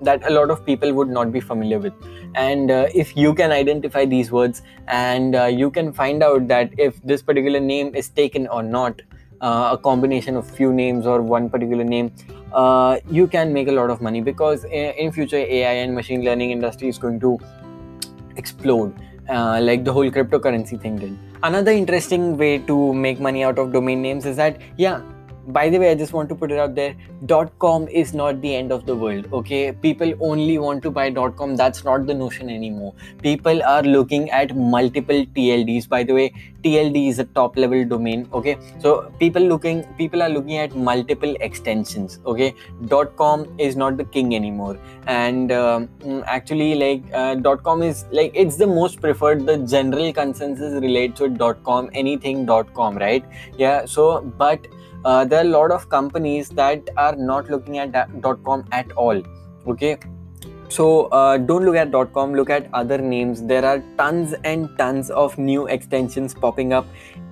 that 0.03 0.27
a 0.29 0.31
lot 0.31 0.51
of 0.51 0.65
people 0.65 0.93
would 0.93 1.09
not 1.09 1.33
be 1.33 1.41
familiar 1.41 1.79
with. 1.79 1.93
And 2.35 2.71
uh, 2.71 2.89
if 2.95 3.17
you 3.17 3.35
can 3.35 3.53
identify 3.53 4.05
these 4.05 4.31
words 4.33 4.63
and 4.89 5.35
uh, 5.37 5.45
you 5.45 5.71
can 5.71 5.93
find 5.93 6.23
out 6.23 6.49
that 6.49 6.71
if 6.79 7.03
this 7.03 7.23
particular 7.23 7.61
name 7.61 7.95
is 7.95 8.09
taken 8.09 8.47
or 8.47 8.63
not 8.63 9.01
uh, 9.41 9.71
a 9.73 9.79
combination 9.79 10.37
of 10.37 10.49
few 10.49 10.73
names 10.73 11.07
or 11.07 11.21
one 11.21 11.51
particular 11.51 11.85
name 11.85 12.13
uh, 12.53 12.99
you 13.11 13.27
can 13.27 13.53
make 13.53 13.69
a 13.69 13.73
lot 13.73 13.91
of 13.91 14.01
money 14.01 14.21
because 14.21 14.65
in, 14.65 14.93
in 14.95 15.13
future 15.13 15.37
ai 15.37 15.73
and 15.73 15.95
machine 15.95 16.25
learning 16.25 16.51
industry 16.51 16.89
is 16.89 16.99
going 16.99 17.19
to 17.19 17.39
explode 18.37 18.95
uh, 19.29 19.61
like 19.61 19.85
the 19.85 19.93
whole 19.93 20.11
cryptocurrency 20.11 20.81
thing 20.81 20.97
did. 20.97 21.19
Another 21.43 21.73
interesting 21.73 22.37
way 22.37 22.59
to 22.59 22.95
make 22.95 23.21
money 23.21 23.43
out 23.45 23.59
of 23.59 23.73
domain 23.73 24.01
names 24.01 24.27
is 24.27 24.37
that 24.37 24.61
yeah 24.77 25.01
by 25.49 25.69
the 25.69 25.79
way 25.79 25.91
i 25.91 25.95
just 25.95 26.13
want 26.13 26.29
to 26.29 26.35
put 26.35 26.51
it 26.53 26.59
out 26.59 26.75
there 26.75 26.95
Dot 27.27 27.53
com 27.61 27.87
is 27.87 28.13
not 28.15 28.41
the 28.41 28.53
end 28.53 28.73
of 28.73 28.85
the 28.85 28.97
world 28.97 29.29
okay? 29.33 29.71
People 29.71 30.13
only 30.21 30.59
want 30.59 30.83
to 30.83 30.91
buy 30.91 31.09
dot 31.09 31.37
com. 31.37 31.55
That's 31.55 31.85
not 31.85 32.07
the 32.07 32.15
notion 32.15 32.51
anymore. 32.51 32.95
People 33.23 33.63
are 33.63 33.83
looking 33.83 34.29
at 34.31 34.57
multiple 34.57 35.25
tlds 35.37 35.89
by 35.89 36.03
the 36.03 36.13
way 36.15 36.33
tld 36.65 37.09
is 37.09 37.21
a 37.21 37.25
top 37.25 37.57
level 37.57 37.85
domain 37.85 38.29
okay? 38.33 38.57
So 38.81 39.13
people 39.21 39.41
looking 39.41 39.85
people 39.97 40.21
are 40.21 40.29
looking 40.29 40.59
at 40.59 40.75
multiple 40.75 41.37
extensions 41.41 42.19
okay? 42.27 42.55
Dot 42.87 43.15
com 43.17 43.47
is 43.59 43.77
not 43.77 43.97
the 43.97 44.05
king 44.05 44.35
anymore. 44.35 44.77
And 45.07 45.53
um, 45.53 45.89
actually 46.27 46.75
like 46.75 47.03
uh, 47.15 47.57
com 47.57 47.83
is 47.85 48.05
like 48.11 48.33
it's 48.35 48.57
the 48.57 48.67
most 48.67 49.01
preferred. 49.01 49.47
The 49.47 49.59
general 49.59 50.13
consensus 50.13 50.83
relates 50.83 51.19
to 51.19 51.29
dot 51.29 51.63
com 51.63 51.89
anything 51.95 52.47
dot 52.47 52.75
com 52.75 52.97
right? 52.97 53.25
Yeah 53.57 53.85
so 53.85 54.23
but 54.23 54.67
uh, 55.05 55.25
there 55.25 55.41
are 55.41 55.47
a 55.47 55.53
lot 55.59 55.71
of 55.71 55.89
companies 55.89 56.49
that 56.51 56.89
are 56.97 57.15
not 57.17 57.51
looking 57.51 57.79
at 57.79 57.93
dot 58.21 58.43
com 58.45 58.67
at 58.73 58.91
all 58.93 59.23
okay? 59.67 59.99
So 60.69 61.07
uh, 61.07 61.37
don't 61.37 61.65
look 61.65 61.77
at 61.77 61.93
com 62.15 62.35
look 62.35 62.49
at 62.49 62.69
other 62.73 62.99
names. 62.99 63.43
There 63.43 63.65
are 63.65 63.83
tons 63.99 64.35
and 64.45 64.71
tons 64.79 65.11
of 65.11 65.37
new 65.37 65.67
extensions 65.67 66.35
popping 66.35 66.73
up 66.73 66.87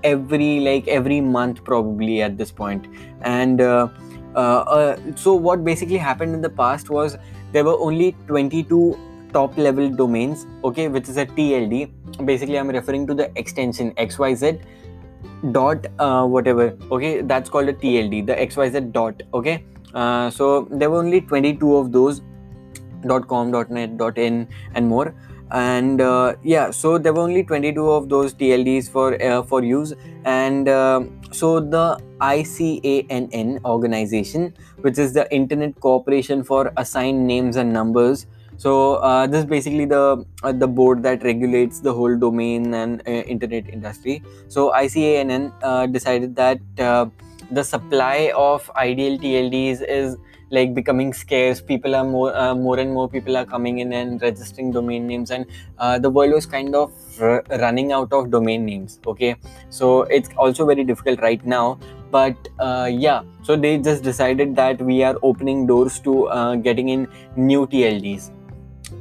every 0.04 0.60
like 0.60 0.88
every 0.88 1.20
month 1.20 1.64
probably 1.64 2.22
at 2.22 2.36
this 2.36 2.50
point. 2.50 2.86
And 3.22 3.60
uh, 3.60 3.88
uh, 4.36 4.38
uh 4.38 4.96
so 5.16 5.34
what 5.34 5.64
basically 5.64 5.96
happened 5.96 6.34
in 6.34 6.42
the 6.42 6.50
past 6.50 6.90
was 6.90 7.16
there 7.52 7.64
were 7.64 7.78
only 7.78 8.14
22 8.26 8.98
top 9.32 9.56
level 9.56 9.88
domains 9.88 10.46
okay 10.64 10.88
which 10.88 11.08
is 11.08 11.16
a 11.16 11.24
tld 11.24 11.90
basically 12.24 12.58
i'm 12.58 12.68
referring 12.68 13.06
to 13.06 13.14
the 13.14 13.30
extension 13.36 13.92
xyz 13.94 14.60
dot 15.52 15.86
uh, 15.98 16.26
whatever 16.26 16.76
okay? 16.90 17.20
That's 17.22 17.48
called 17.48 17.68
a 17.68 17.72
tld 17.72 18.26
the 18.26 18.34
xyz 18.34 18.92
dot 18.92 19.22
okay? 19.34 19.64
Uh, 19.94 20.30
so 20.30 20.68
there 20.70 20.90
were 20.90 20.98
only 20.98 21.20
22 21.20 21.76
of 21.76 21.92
those 21.92 22.22
dot 23.06 23.26
.com 23.28 23.50
dot 23.50 23.70
.net 23.70 23.96
dot 23.96 24.18
.in 24.18 24.46
and 24.74 24.86
more. 24.86 25.14
And 25.52 26.00
uh, 26.00 26.34
yeah 26.44 26.70
so 26.70 26.96
there 26.96 27.12
were 27.12 27.22
only 27.22 27.42
22 27.42 27.90
of 27.90 28.08
those 28.08 28.34
tlds 28.34 28.88
for 28.88 29.20
uh, 29.22 29.42
for 29.42 29.64
use. 29.64 29.94
And 30.24 30.68
uh, 30.68 31.02
so 31.32 31.60
the 31.60 32.00
icann 32.20 33.64
organization 33.64 34.54
which 34.82 34.98
is 34.98 35.12
the 35.12 35.32
internet 35.34 35.80
corporation 35.80 36.44
for 36.44 36.72
assigned 36.76 37.26
names 37.26 37.56
and 37.56 37.72
numbers 37.72 38.26
so 38.62 38.96
uh, 38.96 39.26
this 39.26 39.40
is 39.40 39.46
basically 39.46 39.86
the 39.86 40.22
uh, 40.42 40.52
the 40.52 40.66
board 40.68 41.02
that 41.04 41.22
regulates 41.22 41.80
the 41.80 41.92
whole 41.98 42.16
domain 42.24 42.74
and 42.74 43.00
uh, 43.06 43.10
internet 43.34 43.68
industry. 43.70 44.22
So 44.48 44.70
icann 44.72 45.92
decided 45.92 46.36
that 46.36 46.58
the 47.50 47.64
supply 47.64 48.32
of 48.36 48.70
ideal 48.76 49.18
tlds 49.18 49.80
is 49.88 50.16
like 50.50 50.74
becoming 50.74 51.12
scarce. 51.12 51.60
People 51.60 51.94
are 51.94 52.04
more 52.04 52.36
uh, 52.36 52.54
more 52.54 52.78
and 52.78 52.92
more 52.92 53.08
people 53.08 53.36
are 53.36 53.46
coming 53.46 53.78
in 53.78 53.92
and 53.92 54.20
registering 54.20 54.72
domain 54.72 55.06
names 55.06 55.30
and 55.30 55.46
uh, 55.78 55.98
the 55.98 56.10
world 56.10 56.32
was 56.32 56.44
kind 56.44 56.74
of 56.74 56.92
r- 57.20 57.44
running 57.64 57.92
out 57.92 58.12
of 58.12 58.30
domain 58.30 58.66
names 58.66 58.98
okay? 59.06 59.36
So 59.70 60.02
it's 60.02 60.28
also 60.36 60.66
very 60.66 60.84
difficult 60.84 61.20
right 61.20 61.44
now 61.46 61.78
but 62.10 62.36
uh, 62.58 62.90
yeah. 62.92 63.22
So 63.42 63.56
they 63.56 63.78
just 63.78 64.02
decided 64.02 64.54
that 64.56 64.82
we 64.82 65.02
are 65.02 65.16
opening 65.22 65.66
doors 65.66 65.98
to 66.00 66.26
uh, 66.28 66.56
getting 66.56 66.90
in 66.90 67.08
new 67.36 67.66
tlds 67.66 68.30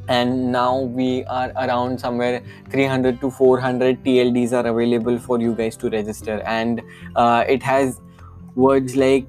and 0.08 0.52
now 0.52 0.82
we 0.82 1.24
are 1.26 1.52
around 1.52 2.00
somewhere 2.00 2.42
300 2.70 3.22
to 3.22 3.30
400 3.30 4.04
tlds 4.04 4.54
are 4.54 4.68
available 4.68 5.18
for 5.20 5.40
you 5.40 5.54
guys 5.54 5.78
to 5.78 5.90
register. 5.90 6.42
And 6.46 6.82
uh, 7.16 7.46
it 7.48 7.64
has 7.64 8.02
words 8.56 8.96
like 8.96 9.28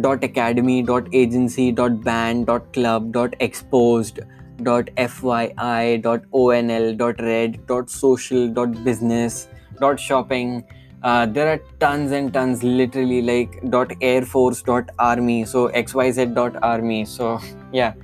dot 0.00 0.22
academy 0.22 0.82
dot 0.82 1.08
agency 1.12 1.72
dot 1.72 2.02
band 2.04 2.46
dot 2.46 2.72
club 2.72 3.12
dot 3.12 3.34
exposed 3.40 4.20
dot 4.62 4.90
fyi 4.96 6.02
dot 6.02 6.22
onl 6.32 6.96
dot 6.96 7.20
red 7.20 7.66
dot 7.66 7.88
social 7.90 8.48
dot 8.48 8.82
business 8.84 9.48
dot 9.80 9.98
shopping. 9.98 10.64
Uh, 11.02 11.26
there 11.26 11.48
are 11.48 11.60
tons 11.78 12.10
and 12.12 12.32
tons 12.32 12.62
literally 12.62 13.22
like 13.22 13.60
dot 13.70 13.92
air 14.00 14.22
force 14.22 14.62
dot 14.62 14.90
army. 14.98 15.44
So 15.44 15.68
xyz 15.68 16.34
dot 16.34 16.56
army. 16.62 17.04
So 17.04 17.40
yeah. 17.72 17.94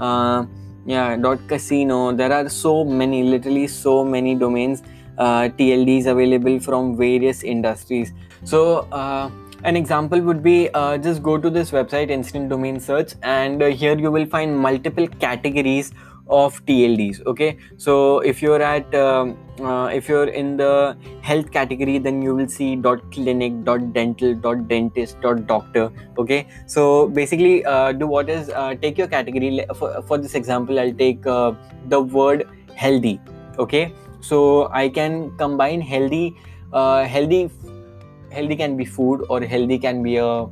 Uh, 0.00 0.46
yeah 0.86 1.16
dot 1.16 1.38
casino. 1.48 2.12
There 2.12 2.32
are 2.32 2.48
so 2.48 2.84
many 2.84 3.22
literally 3.22 3.66
so 3.66 4.04
many 4.04 4.34
domains 4.34 4.82
uh, 5.18 5.48
tlds 5.58 6.06
available 6.06 6.58
from 6.60 6.96
various 6.96 7.42
industries. 7.42 8.12
So 8.44 8.88
uh, 8.92 9.30
an 9.64 9.76
example 9.76 10.20
would 10.22 10.42
be 10.42 10.70
uh, 10.72 10.96
just 10.96 11.22
go 11.22 11.36
to 11.36 11.50
this 11.50 11.70
website, 11.70 12.08
Instant 12.08 12.48
Domain 12.48 12.80
Search, 12.80 13.12
and 13.22 13.62
uh, 13.62 13.66
here 13.66 13.96
you 13.98 14.10
will 14.10 14.24
find 14.24 14.58
multiple 14.58 15.06
categories 15.06 15.92
of 16.30 16.64
TLDs. 16.66 17.26
Okay, 17.26 17.58
so 17.76 18.20
if 18.20 18.40
you're 18.40 18.62
at 18.62 18.94
um, 18.94 19.36
uh, 19.60 19.86
if 19.86 20.08
you're 20.08 20.28
in 20.28 20.56
the 20.56 20.96
health 21.20 21.50
category, 21.50 21.98
then 21.98 22.22
you 22.22 22.34
will 22.34 22.48
see 22.48 22.76
dot 22.76 23.00
clinic, 23.12 23.64
dot 23.64 23.92
dental, 23.92 24.34
dot 24.34 24.68
dentist, 24.68 25.20
dot 25.20 25.46
doctor. 25.46 25.90
Okay, 26.18 26.46
so 26.66 27.08
basically, 27.08 27.64
uh, 27.64 27.92
do 27.92 28.06
what 28.06 28.30
is 28.30 28.48
uh, 28.50 28.74
take 28.80 28.96
your 28.96 29.08
category. 29.08 29.64
For, 29.74 30.02
for 30.02 30.18
this 30.18 30.34
example, 30.34 30.78
I'll 30.78 30.94
take 30.94 31.26
uh, 31.26 31.52
the 31.88 32.00
word 32.00 32.48
healthy. 32.74 33.20
Okay, 33.58 33.92
so 34.20 34.70
I 34.72 34.88
can 34.88 35.36
combine 35.36 35.80
healthy, 35.80 36.36
healthy 36.72 37.50
healthy 38.30 38.54
can 38.54 38.76
be 38.76 38.84
food 38.84 39.26
or 39.28 39.40
healthy 39.40 39.76
can 39.78 40.02
be 40.02 40.16
a 40.16 40.46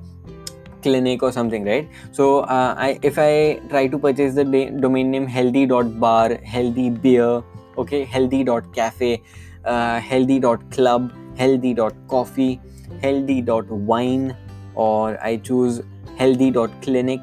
clinic 0.82 1.23
or 1.23 1.32
something 1.32 1.64
right? 1.64 1.88
So 2.12 2.40
uh, 2.40 2.75
I, 2.76 2.99
if 3.02 3.18
i 3.18 3.61
try 3.68 3.87
to 3.88 3.99
purchase 3.99 4.35
the 4.35 4.44
domain 4.80 5.11
name 5.11 5.26
healthy.bar 5.26 6.38
healthy 6.44 6.90
beer 6.90 7.42
okay 7.76 8.04
healthy.cafe 8.04 9.23
uh, 9.64 10.00
healthy.club 10.00 11.12
healthy.coffee 11.37 12.61
healthy.wine 13.02 14.37
or 14.75 15.18
i 15.25 15.37
choose 15.37 15.82
healthy.clinic 16.16 17.20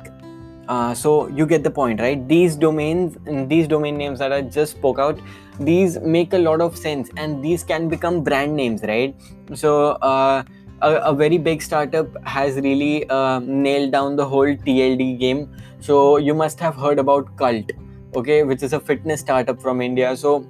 uh, 0.68 0.94
so 0.94 1.28
you 1.28 1.46
get 1.46 1.64
the 1.64 1.70
point 1.70 2.00
right? 2.00 2.28
These 2.28 2.56
domains 2.56 3.18
these 3.48 3.68
domain 3.68 3.98
names 3.98 4.20
that 4.20 4.34
i 4.34 4.42
just 4.42 4.78
spoke 4.78 5.00
out 5.00 5.20
these 5.60 6.00
make 6.00 6.34
a 6.34 6.38
lot 6.38 6.60
of 6.60 6.78
sense 6.78 7.10
and 7.18 7.44
these 7.44 7.64
can 7.64 7.88
become 7.88 8.24
brand 8.24 8.56
names 8.56 8.82
right? 8.84 9.16
So 9.54 9.92
uh, 10.02 10.44
a, 10.82 10.96
a, 11.12 11.14
very 11.14 11.38
big 11.38 11.62
startup 11.62 12.08
has 12.26 12.56
really 12.56 13.10
uh, 13.10 13.40
nailed 13.40 13.92
down 13.92 14.16
the 14.16 14.26
whole 14.26 14.56
tld 14.68 15.20
game. 15.20 15.50
So 15.80 16.18
you 16.18 16.34
must 16.34 16.60
have 16.60 16.76
heard 16.76 17.00
about 17.00 17.36
cult 17.38 17.72
okay 18.16 18.44
which 18.44 18.64
is 18.64 18.74
a 18.74 18.80
fitness 18.80 19.20
startup 19.22 19.62
from 19.62 19.82
india. 19.82 20.16
So 20.18 20.46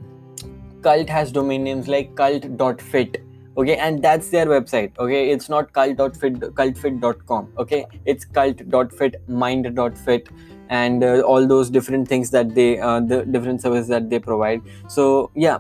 cult 0.82 1.10
has 1.10 1.32
domain 1.32 1.64
names 1.64 1.88
like 1.88 2.16
cult.fit 2.16 3.22
okay 3.58 3.78
and 3.78 4.04
that's 4.04 4.30
their 4.30 4.46
website 4.46 4.98
okay. 5.00 5.30
It's 5.32 5.50
not 5.50 5.74
cult.fit 5.74 6.40
cultfit.com 6.40 7.54
okay. 7.58 7.86
It's 8.06 8.26
cult.fit 8.26 9.22
mind.fit 9.28 10.30
and 10.70 11.04
uh, 11.04 11.22
all 11.22 11.48
those 11.48 11.70
different 11.70 12.08
things 12.08 12.32
that 12.32 12.56
they 12.56 12.80
uh, 12.80 13.00
the 13.00 13.24
different 13.26 13.62
services 13.62 13.88
that 13.88 14.10
they 14.10 14.20
provide. 14.20 14.62
So 14.88 15.32
yeah 15.36 15.60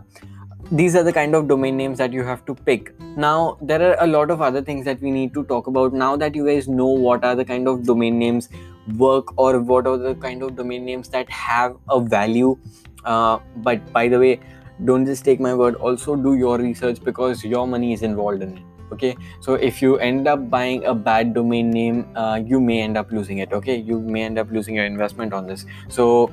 these 0.71 0.95
are 0.95 1.03
the 1.03 1.13
kind 1.13 1.35
of 1.35 1.47
domain 1.47 1.77
names 1.77 1.97
that 1.99 2.11
you 2.11 2.23
have 2.23 2.45
to 2.45 2.55
pick. 2.55 2.99
Now 3.17 3.57
there 3.61 3.81
are 3.81 4.03
a 4.03 4.07
lot 4.07 4.31
of 4.31 4.41
other 4.41 4.61
things 4.61 4.85
that 4.85 5.01
we 5.01 5.11
need 5.11 5.33
to 5.33 5.43
talk 5.43 5.67
about. 5.67 5.93
Now 5.93 6.15
that 6.17 6.35
you 6.35 6.45
guys 6.47 6.67
know 6.67 6.87
what 6.87 7.23
are 7.23 7.35
the 7.35 7.45
kind 7.45 7.67
of 7.67 7.83
domain 7.85 8.17
names 8.17 8.49
work 8.97 9.37
or 9.37 9.59
what 9.59 9.87
are 9.87 9.97
the 9.97 10.15
kind 10.15 10.43
of 10.43 10.55
domain 10.55 10.85
names 10.85 11.09
that 11.09 11.29
have 11.29 11.75
a 11.89 11.99
value 11.99 12.57
uh, 13.03 13.39
but 13.57 13.91
by 13.93 14.07
the 14.07 14.19
way 14.19 14.39
don't 14.83 15.05
just 15.05 15.25
take 15.25 15.39
my 15.39 15.53
word 15.53 15.75
also 15.75 16.15
do 16.15 16.35
your 16.35 16.57
research 16.57 17.03
because 17.03 17.43
your 17.43 17.67
money 17.67 17.93
is 17.93 18.03
involved 18.03 18.43
in 18.43 18.57
it 18.57 18.63
okay? 18.91 19.17
So 19.39 19.55
if 19.55 19.81
you 19.81 19.97
end 19.97 20.27
up 20.27 20.49
buying 20.49 20.85
a 20.85 20.93
bad 20.93 21.33
domain 21.33 21.71
name 21.71 22.05
uh, 22.15 22.39
you 22.45 22.59
may 22.59 22.81
end 22.81 22.97
up 22.97 23.11
losing 23.11 23.39
it 23.39 23.53
okay? 23.53 23.75
You 23.75 23.99
may 23.99 24.23
end 24.23 24.37
up 24.37 24.51
losing 24.51 24.75
your 24.75 24.85
investment 24.85 25.33
on 25.33 25.47
this. 25.47 25.65
So 25.89 26.31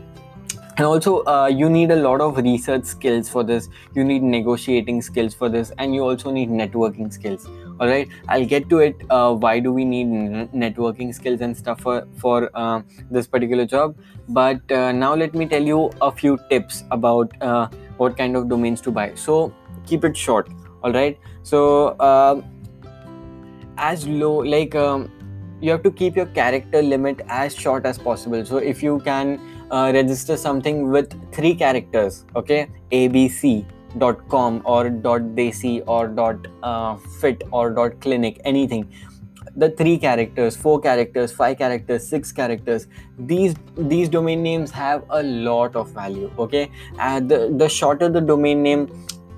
and 0.77 0.87
also 0.87 1.23
uh, 1.25 1.47
you 1.47 1.69
need 1.69 1.91
a 1.91 1.97
lot 1.97 2.21
of 2.21 2.39
research 2.39 2.85
skills 2.85 3.29
for 3.29 3.45
this. 3.45 3.69
You 3.95 4.05
need 4.05 4.23
negotiating 4.23 5.03
skills 5.03 5.35
for 5.35 5.49
this 5.49 5.73
and 5.79 5.95
you 5.95 6.03
also 6.03 6.31
need 6.31 6.49
networking 6.49 7.13
skills. 7.13 7.47
All 7.79 7.87
right? 7.87 8.09
I'll 8.29 8.47
get 8.47 8.69
to 8.71 8.79
it 8.79 8.97
uh, 9.11 9.35
why 9.35 9.61
do 9.61 9.73
we 9.73 9.85
need 9.85 10.07
networking 10.53 11.15
skills 11.15 11.41
and 11.41 11.57
stuff 11.57 11.81
for 11.81 12.07
for 12.17 12.51
uh, 12.55 12.83
this 13.11 13.27
particular 13.27 13.67
job. 13.67 13.97
But 14.29 14.73
uh, 14.73 14.93
now 14.93 15.15
let 15.15 15.35
me 15.35 15.47
tell 15.47 15.63
you 15.63 15.91
a 16.01 16.11
few 16.11 16.39
tips 16.49 16.85
about 16.91 17.33
uh, 17.43 17.69
what 17.99 18.17
kind 18.17 18.37
of 18.37 18.49
domains 18.49 18.81
to 18.83 18.91
buy. 18.91 19.15
So 19.15 19.53
keep 19.87 20.05
it 20.05 20.17
short. 20.17 20.49
All 20.83 20.93
right? 20.93 21.19
So 21.43 21.89
uh, 22.01 22.41
as 23.77 24.07
low 24.07 24.37
like 24.37 24.75
um, 24.75 25.11
you 25.61 25.71
have 25.71 25.83
to 25.83 25.91
keep 25.91 26.17
your 26.17 26.27
character 26.27 26.83
limit 26.83 27.21
as 27.29 27.55
short 27.55 27.85
as 27.87 27.99
possible. 27.99 28.45
So 28.45 28.57
if 28.57 28.83
you 28.83 29.01
can 29.01 29.41
uh, 29.73 29.91
register 29.95 30.37
something 30.37 30.91
with 30.91 31.15
three 31.33 31.55
characters 31.55 32.25
okay? 32.37 32.69
Abc 32.93 33.65
dot 33.99 34.27
com 34.29 34.63
or 34.65 34.89
dot 34.89 35.23
desi 35.39 35.83
or 35.87 36.09
dot 36.09 36.47
uh, 36.63 36.97
fit 37.21 37.43
or 37.51 37.71
dot 37.71 38.01
clinic 38.01 38.41
anything. 38.45 38.93
The 39.55 39.69
three 39.71 39.99
characters 39.99 40.57
four 40.57 40.81
characters 40.81 41.33
five 41.33 41.59
characters 41.59 42.07
six 42.09 42.33
characters 42.33 42.87
these 43.19 43.55
these 43.77 44.09
domain 44.09 44.43
names 44.43 44.71
have 44.71 45.03
a 45.11 45.23
lot 45.23 45.77
of 45.77 45.91
value 45.91 46.31
okay? 46.39 46.71
And 46.99 47.29
the, 47.29 47.53
the 47.57 47.69
shorter 47.69 48.09
the 48.09 48.21
domain 48.21 48.63
name 48.63 48.87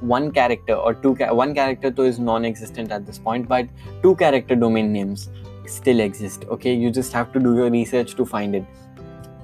one 0.01 0.31
character 0.31 0.75
or 0.75 0.95
two 0.95 1.15
one 1.43 1.55
character 1.55 1.91
though 1.91 2.05
is 2.05 2.21
non-existent 2.21 2.93
at 2.93 3.07
this 3.07 3.19
point 3.19 3.49
but 3.49 3.67
two 4.03 4.15
character 4.17 4.55
domain 4.55 4.93
names 4.93 5.31
still 5.67 5.99
exist 5.99 6.45
okay? 6.49 6.75
You 6.75 6.91
just 6.93 7.13
have 7.13 7.33
to 7.33 7.41
do 7.41 7.57
your 7.57 7.71
research 7.71 8.15
to 8.15 8.25
find 8.25 8.55
it 8.55 8.65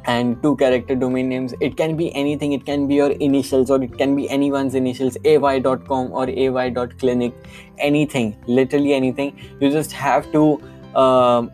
and 0.04 0.42
two 0.42 0.56
character 0.56 0.94
domain 0.94 1.28
names. 1.28 1.54
It 1.60 1.76
can 1.76 1.96
be 1.96 2.14
anything. 2.14 2.52
It 2.52 2.64
can 2.64 2.86
be 2.86 2.94
your 2.94 3.10
initials 3.12 3.70
or 3.70 3.82
it 3.82 3.96
can 3.98 4.16
be 4.16 4.28
anyone's 4.28 4.74
initials 4.74 5.16
ay.com 5.24 6.12
or 6.12 6.24
ay.clinic 6.28 7.34
anything 7.78 8.36
literally 8.46 8.94
anything. 8.94 9.38
You 9.60 9.70
just 9.70 9.92
have 9.92 10.30
to 10.32 10.60
uh, 10.94 11.46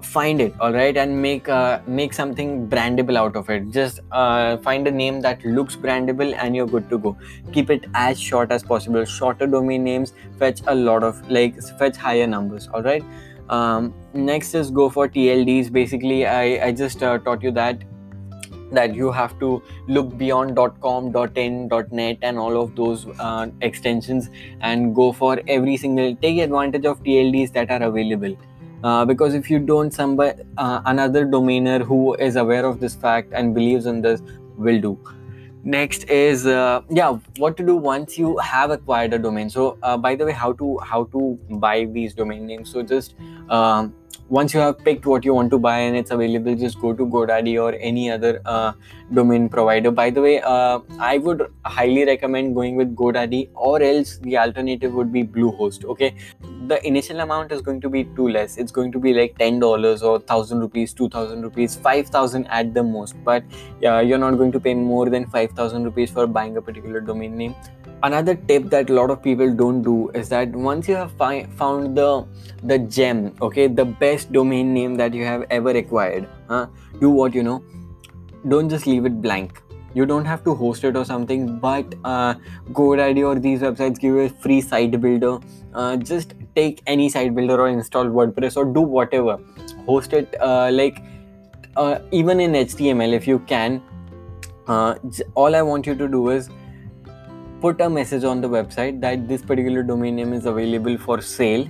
find 0.00 0.40
it 0.40 0.54
all 0.60 0.72
right 0.72 0.96
and 0.96 1.20
make 1.20 1.48
uh, 1.48 1.80
make 1.86 2.12
something 2.12 2.68
brandable 2.68 3.16
out 3.16 3.36
of 3.36 3.50
it. 3.50 3.70
Just 3.70 4.00
uh, 4.12 4.56
find 4.58 4.86
a 4.86 4.90
name 4.90 5.20
that 5.20 5.44
looks 5.44 5.76
brandable 5.76 6.34
and 6.36 6.56
you're 6.56 6.66
good 6.66 6.88
to 6.90 6.98
go. 6.98 7.16
Keep 7.52 7.70
it 7.70 7.86
as 7.94 8.20
short 8.20 8.50
as 8.50 8.62
possible. 8.62 9.04
Shorter 9.04 9.46
domain 9.46 9.84
names 9.84 10.12
fetch 10.38 10.60
a 10.66 10.74
lot 10.74 11.02
of 11.02 11.30
like 11.30 11.60
fetch 11.78 11.96
higher 11.96 12.26
numbers 12.26 12.68
all 12.68 12.82
right 12.82 13.04
um, 13.50 13.94
next 14.14 14.54
is 14.54 14.70
go 14.70 14.88
for 14.88 15.08
tlds 15.08 15.72
basically 15.72 16.26
i 16.26 16.66
i 16.66 16.72
just 16.72 17.02
uh, 17.02 17.18
taught 17.18 17.42
you 17.42 17.50
that 17.50 17.84
that 18.72 18.94
you 18.94 19.10
have 19.10 19.38
to 19.40 19.62
look 19.86 20.16
beyond 20.18 20.56
.com, 20.80 21.14
.in, 21.34 21.70
.net 21.90 22.18
and 22.22 22.38
all 22.38 22.60
of 22.60 22.76
those 22.76 23.06
uh, 23.18 23.46
extensions 23.60 24.30
and 24.60 24.94
go 24.94 25.12
for 25.12 25.40
every 25.46 25.76
single 25.76 26.14
take 26.16 26.38
advantage 26.38 26.84
of 26.84 27.02
TLDs 27.02 27.52
that 27.52 27.70
are 27.70 27.82
available. 27.82 28.36
Uh, 28.84 29.04
because 29.04 29.34
if 29.34 29.50
you 29.50 29.58
don't, 29.58 29.92
somebody 29.92 30.42
uh, 30.56 30.82
another 30.86 31.24
domainer 31.26 31.82
who 31.82 32.14
is 32.14 32.36
aware 32.36 32.64
of 32.64 32.78
this 32.78 32.94
fact 32.94 33.32
and 33.32 33.54
believes 33.54 33.86
in 33.86 34.02
this 34.02 34.22
will 34.56 34.80
do 34.80 34.98
next 35.64 36.04
is 36.08 36.46
uh, 36.46 36.82
yeah 36.90 37.18
what 37.36 37.56
to 37.56 37.64
do 37.64 37.76
once 37.76 38.18
you 38.18 38.36
have 38.38 38.70
acquired 38.70 39.12
a 39.12 39.18
domain. 39.18 39.50
So 39.50 39.78
uh, 39.82 39.96
by 39.96 40.14
the 40.14 40.26
way 40.26 40.32
how 40.32 40.52
to 40.54 40.78
how 40.78 41.04
to 41.04 41.38
buy 41.50 41.84
these 41.84 42.14
domain 42.14 42.46
names. 42.46 42.70
So 42.70 42.82
just 42.82 43.14
um, 43.48 43.94
once 44.28 44.52
you 44.52 44.60
have 44.60 44.78
picked 44.84 45.06
what 45.06 45.24
you 45.24 45.32
want 45.32 45.50
to 45.50 45.58
buy 45.58 45.78
and 45.78 45.96
it's 45.96 46.10
available 46.10 46.54
just 46.54 46.78
go 46.80 46.92
to 46.92 47.06
godaddy 47.06 47.60
or 47.60 47.74
any 47.80 48.10
other 48.10 48.40
uh, 48.44 48.72
domain 49.12 49.48
provider. 49.48 49.90
By 49.90 50.10
the 50.10 50.20
way 50.20 50.40
uh, 50.40 50.80
i 50.98 51.18
would 51.18 51.50
highly 51.64 52.04
recommend 52.04 52.54
going 52.54 52.76
with 52.76 52.94
godaddy 52.94 53.48
or 53.54 53.80
else 53.82 54.18
the 54.18 54.36
alternative 54.36 54.92
would 54.92 55.12
be 55.12 55.24
bluehost 55.24 55.84
okay? 55.84 56.14
The 56.66 56.86
initial 56.86 57.20
amount 57.20 57.52
is 57.52 57.62
going 57.62 57.80
to 57.80 57.88
be 57.88 58.04
too 58.04 58.28
less. 58.28 58.58
It's 58.58 58.70
going 58.70 58.92
to 58.92 58.98
be 58.98 59.14
like 59.14 59.38
$10 59.38 60.02
or 60.02 60.12
1000 60.18 60.60
rupees 60.60 60.92
2000 60.92 61.42
rupees 61.42 61.76
5000 61.76 62.46
at 62.48 62.74
the 62.74 62.82
most. 62.82 63.14
But 63.24 63.44
yeah, 63.80 64.00
you're 64.00 64.18
not 64.18 64.32
going 64.32 64.52
to 64.52 64.60
pay 64.60 64.74
more 64.74 65.08
than 65.08 65.26
5000 65.30 65.84
rupees 65.84 66.10
for 66.10 66.26
buying 66.26 66.56
a 66.58 66.62
particular 66.62 67.00
domain 67.00 67.36
name 67.36 67.54
another 68.02 68.34
tip 68.34 68.68
that 68.70 68.90
a 68.90 68.92
lot 68.92 69.10
of 69.10 69.22
people 69.22 69.52
don't 69.52 69.82
do 69.82 70.08
is 70.10 70.28
that 70.28 70.50
once 70.50 70.88
you 70.88 70.94
have 70.94 71.12
fi- 71.12 71.46
found 71.56 71.96
the 71.96 72.26
the 72.64 72.78
gem 72.78 73.34
okay 73.42 73.66
the 73.66 73.84
best 73.84 74.32
domain 74.32 74.72
name 74.72 74.94
that 74.94 75.14
you 75.14 75.24
have 75.24 75.44
ever 75.50 75.70
acquired 75.70 76.28
huh? 76.48 76.66
do 77.00 77.10
what 77.10 77.34
you 77.34 77.42
know. 77.42 77.62
Don't 78.46 78.68
just 78.68 78.86
leave 78.86 79.04
it 79.04 79.20
blank. 79.20 79.60
You 79.94 80.06
don't 80.06 80.24
have 80.24 80.44
to 80.44 80.54
host 80.54 80.84
it 80.84 80.96
or 80.96 81.04
something 81.04 81.58
but 81.58 81.94
uh, 82.04 82.34
godaddy 82.72 83.26
or 83.26 83.38
these 83.38 83.60
websites 83.60 83.98
give 83.98 84.14
you 84.14 84.20
a 84.20 84.28
free 84.28 84.60
site 84.60 85.00
builder. 85.00 85.38
Uh, 85.74 85.96
just 85.96 86.34
take 86.54 86.82
any 86.86 87.08
site 87.08 87.34
builder 87.34 87.60
or 87.60 87.68
install 87.68 88.04
wordpress 88.04 88.56
or 88.56 88.64
do 88.64 88.80
whatever. 88.80 89.38
Host 89.86 90.12
it 90.12 90.34
uh, 90.40 90.70
like 90.72 91.02
uh, 91.76 91.98
even 92.12 92.40
in 92.40 92.52
html 92.52 93.12
if 93.12 93.26
you 93.26 93.38
can. 93.40 93.82
Uh, 94.68 94.94
all 95.34 95.54
i 95.56 95.62
want 95.62 95.86
you 95.86 95.94
to 95.94 96.06
do 96.06 96.28
is 96.28 96.50
put 97.60 97.80
a 97.80 97.90
message 97.90 98.24
on 98.24 98.40
the 98.40 98.48
website 98.48 99.00
that 99.00 99.28
this 99.28 99.42
particular 99.42 99.82
domain 99.82 100.16
name 100.16 100.32
is 100.32 100.46
available 100.46 100.96
for 100.98 101.20
sale 101.20 101.66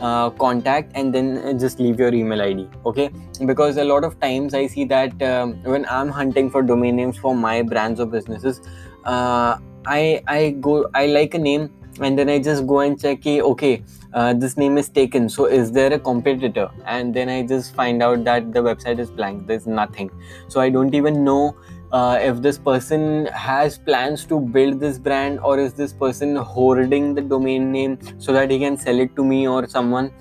uh, 0.00 0.30
contact 0.30 0.92
and 0.94 1.14
then 1.14 1.58
just 1.58 1.80
leave 1.80 1.98
your 1.98 2.12
email 2.14 2.40
id 2.40 2.68
okay? 2.84 3.10
Because 3.44 3.76
a 3.76 3.84
lot 3.84 4.04
of 4.04 4.18
times 4.20 4.54
i 4.54 4.66
see 4.66 4.84
that 4.84 5.22
um, 5.22 5.54
when 5.62 5.86
i'm 5.86 6.08
hunting 6.08 6.50
for 6.50 6.62
domain 6.62 6.96
names 6.96 7.18
for 7.18 7.34
my 7.34 7.62
brands 7.62 8.00
or 8.00 8.06
businesses 8.06 8.60
uh, 9.04 9.58
i 9.86 10.22
i 10.26 10.50
go 10.60 10.88
i 10.94 11.06
like 11.06 11.34
a 11.34 11.38
name 11.38 11.70
and 12.00 12.18
then 12.18 12.28
i 12.28 12.38
just 12.38 12.66
go 12.66 12.80
and 12.80 13.00
check 13.00 13.26
okay 13.26 13.82
uh, 14.14 14.32
this 14.32 14.56
name 14.56 14.78
is 14.78 14.88
taken 14.88 15.28
so 15.28 15.44
is 15.44 15.72
there 15.72 15.92
a 15.92 15.98
competitor? 15.98 16.70
And 16.86 17.12
then 17.12 17.28
i 17.28 17.42
just 17.42 17.74
find 17.74 18.02
out 18.02 18.24
that 18.24 18.52
the 18.52 18.60
website 18.60 18.98
is 18.98 19.10
blank 19.10 19.46
there's 19.46 19.66
nothing. 19.66 20.10
So 20.48 20.60
i 20.60 20.70
don't 20.70 20.94
even 20.94 21.22
know 21.24 21.56
uh, 21.92 22.18
if 22.20 22.42
this 22.42 22.58
person 22.58 23.26
has 23.26 23.78
plans 23.78 24.24
to 24.26 24.40
build 24.40 24.80
this 24.80 24.98
brand 24.98 25.40
or 25.40 25.58
is 25.58 25.72
this 25.72 25.92
person 25.92 26.36
hoarding 26.36 27.14
the 27.14 27.22
domain 27.22 27.70
name 27.72 27.98
so 28.18 28.32
that 28.32 28.50
he 28.50 28.58
can 28.58 28.76
sell 28.76 28.98
it 28.98 29.14
to 29.16 29.24
me 29.24 29.46
or 29.46 29.66
someone. 29.68 30.12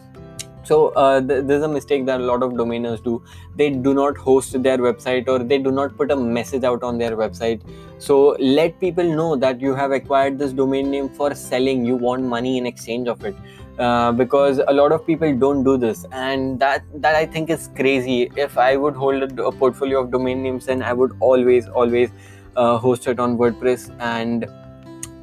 So 0.63 0.87
uh, 0.89 1.21
th- 1.21 1.45
there's 1.45 1.61
a 1.61 1.67
mistake 1.67 2.07
that 2.07 2.19
a 2.19 2.23
lot 2.23 2.41
of 2.41 2.53
domainers 2.53 3.03
do. 3.03 3.23
They 3.55 3.69
do 3.69 3.93
not 3.93 4.17
host 4.17 4.63
their 4.63 4.79
website 4.79 5.27
or 5.27 5.39
they 5.39 5.59
do 5.59 5.71
not 5.71 5.95
put 5.95 6.09
a 6.09 6.15
message 6.15 6.63
out 6.63 6.81
on 6.81 6.97
their 6.97 7.15
website. 7.15 7.61
So 7.99 8.35
let 8.39 8.79
people 8.79 9.03
know 9.03 9.35
that 9.35 9.61
you 9.61 9.75
have 9.75 9.91
acquired 9.91 10.39
this 10.39 10.53
domain 10.53 10.89
name 10.89 11.09
for 11.09 11.35
selling. 11.35 11.85
You 11.85 11.95
want 11.95 12.23
money 12.23 12.57
in 12.57 12.65
exchange 12.65 13.07
of 13.07 13.23
it 13.23 13.35
uh, 13.79 14.11
because 14.11 14.59
a 14.67 14.73
lot 14.73 14.91
of 14.91 15.05
people 15.05 15.35
don't 15.35 15.63
do 15.63 15.77
this. 15.77 16.05
And 16.11 16.59
that 16.59 16.83
that 16.95 17.15
i 17.15 17.25
think 17.25 17.49
is 17.49 17.69
crazy. 17.75 18.31
If 18.35 18.57
i 18.57 18.75
would 18.75 18.95
hold 18.95 19.23
a, 19.23 19.51
portfolio 19.51 20.01
of 20.01 20.11
domain 20.11 20.43
names 20.43 20.65
then 20.65 20.81
i 20.81 20.93
would 20.93 21.15
always 21.19 21.67
always 21.67 22.09
uh, 22.55 22.77
host 22.77 23.07
it 23.07 23.19
on 23.19 23.37
wordpress 23.37 23.89
and 23.99 24.45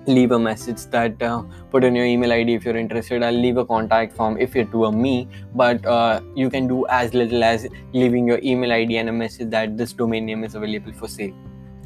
leave 0.07 0.33
a 0.33 0.39
message 0.39 0.85
that 0.87 1.23
uh, 1.23 1.43
put 1.71 1.85
in 1.85 1.95
your 1.95 2.05
email 2.05 2.33
id 2.33 2.55
if 2.55 2.65
you're 2.65 2.77
interested. 2.77 3.23
I'll 3.23 3.33
leave 3.33 3.57
a 3.57 3.65
contact 3.65 4.15
form 4.17 4.37
if 4.39 4.57
it 4.57 4.73
were 4.73 4.93
me 4.93 5.29
but 5.55 5.85
uh, 5.87 6.21
you 6.35 6.51
can 6.51 6.67
do 6.67 6.87
as 6.89 7.15
little 7.15 7.45
as 7.45 7.67
leaving 7.93 8.27
your 8.27 8.41
email 8.43 8.73
id 8.73 8.97
and 8.97 9.09
a 9.09 9.13
message 9.13 9.51
that 9.51 9.77
this 9.77 9.93
domain 9.93 10.27
name 10.27 10.45
is 10.45 10.55
available 10.55 10.93
for 10.93 11.09
sale. 11.09 11.35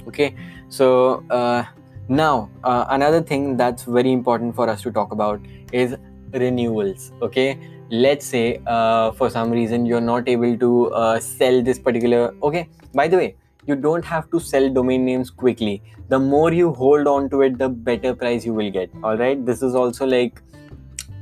Okay? 0.08 0.34
So 0.68 1.24
uh, 1.30 1.64
now 2.08 2.50
uh, 2.64 2.86
another 2.88 3.20
thing 3.20 3.56
that's 3.56 3.82
very 3.82 4.12
important 4.12 4.54
for 4.54 4.68
us 4.68 4.82
to 4.82 4.90
talk 4.90 5.12
about 5.12 5.40
is 5.72 5.96
renewals 6.38 7.12
okay? 7.22 7.58
Let's 7.90 8.26
say 8.26 8.60
uh, 8.66 9.12
for 9.12 9.30
some 9.30 9.50
reason 9.50 9.86
you're 9.86 10.00
not 10.00 10.28
able 10.28 10.56
to 10.58 10.92
uh, 10.92 11.20
sell 11.20 11.62
this 11.62 11.78
particular 11.78 12.34
okay? 12.42 12.68
By 12.94 13.08
the 13.08 13.16
way 13.16 13.36
you 13.66 13.76
don't 13.76 14.04
have 14.04 14.30
to 14.30 14.40
sell 14.40 14.68
domain 14.72 15.04
names 15.04 15.30
quickly. 15.30 15.82
The 16.08 16.18
more 16.18 16.52
you 16.52 16.72
hold 16.72 17.06
on 17.06 17.28
to 17.30 17.42
it 17.42 17.58
the 17.58 17.68
better 17.68 18.14
price 18.14 18.44
you 18.44 18.54
will 18.54 18.70
get 18.70 18.90
all 19.02 19.16
right? 19.16 19.44
This 19.44 19.62
is 19.62 19.74
also 19.74 20.06
like 20.06 20.40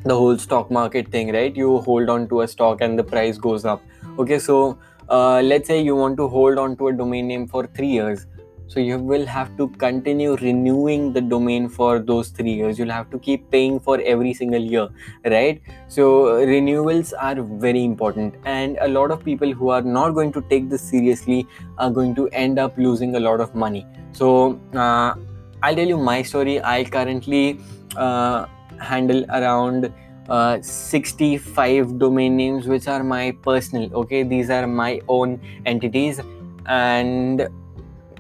the 0.05 0.15
whole 0.15 0.37
stock 0.37 0.71
market 0.71 1.09
thing 1.09 1.33
right? 1.33 1.55
You 1.55 1.79
hold 1.79 2.09
on 2.09 2.29
to 2.29 2.43
a 2.43 2.49
stock 2.49 2.81
and 2.81 2.99
the 2.99 3.05
price 3.05 3.39
goes 3.39 3.65
up 3.65 3.83
okay? 4.19 4.39
So 4.39 4.79
uh, 5.09 5.41
let's 5.43 5.69
say 5.69 5.81
you 5.81 5.97
want 5.97 6.17
to 6.17 6.29
hold 6.29 6.59
on 6.59 6.77
to 6.77 6.89
a 6.89 6.93
domain 6.93 7.29
name 7.29 7.47
for 7.47 7.67
3 7.67 7.87
years 7.87 8.27
so 8.67 8.81
you 8.81 8.99
will 8.99 9.27
have 9.27 9.57
to 9.57 9.69
continue 9.69 10.37
renewing 10.37 11.13
the 11.13 11.21
domain 11.21 11.69
for 11.69 11.99
those 11.99 12.29
three 12.29 12.53
years. 12.53 12.79
You'll 12.79 12.91
have 12.91 13.11
to 13.11 13.19
keep 13.19 13.51
paying 13.51 13.79
for 13.79 14.01
every 14.01 14.35
single 14.35 14.61
year 14.61 14.89
right? 15.25 15.61
So 15.89 16.37
renewals 16.37 17.13
are 17.13 17.41
very 17.43 17.85
important 17.85 18.35
and 18.45 18.79
a 18.81 18.89
lot 18.89 19.11
of 19.11 19.25
people 19.25 19.53
who 19.53 19.69
are 19.69 19.83
not 19.83 20.11
going 20.11 20.33
to 20.33 20.43
take 20.43 20.71
this 20.71 20.83
seriously 20.83 21.47
are 21.79 21.91
going 21.91 22.15
to 22.17 22.29
end 22.29 22.59
up 22.59 22.77
losing 22.79 23.17
a 23.17 23.21
lot 23.21 23.41
of 23.41 23.55
money. 23.55 23.87
So 24.13 24.61
uh, 24.75 25.15
i'll 25.63 25.75
tell 25.75 25.89
you 25.89 25.99
my 25.99 26.23
story. 26.23 26.63
I 26.63 26.85
currently 26.85 27.61
uh, 27.97 28.47
handle 28.81 29.25
around 29.31 29.93
uh, 30.29 30.61
65 30.63 31.99
domain 31.99 32.37
names 32.37 32.67
which 32.67 32.89
are 32.89 33.05
my 33.05 33.37
personal 33.43 33.93
okay? 33.95 34.23
These 34.23 34.51
are 34.51 34.67
my 34.67 35.01
own 35.09 35.41
entities 35.67 36.21
and 36.67 37.47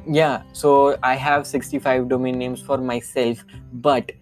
yeah 0.06 0.42
so 0.52 0.98
i 1.02 1.14
have 1.14 1.46
65 1.46 2.08
domain 2.08 2.38
names 2.38 2.60
for 2.60 2.78
myself 2.78 3.44
but 3.72 4.12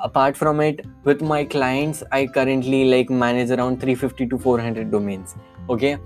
apart 0.00 0.36
from 0.36 0.60
it 0.60 0.84
with 1.04 1.20
my 1.20 1.44
clients 1.44 2.02
i 2.12 2.26
currently 2.26 2.84
like 2.84 3.10
manage 3.10 3.50
around 3.50 3.80
350 3.80 4.26
to 4.26 4.38
400 4.38 4.90
domains 4.90 5.34
okay? 5.68 5.98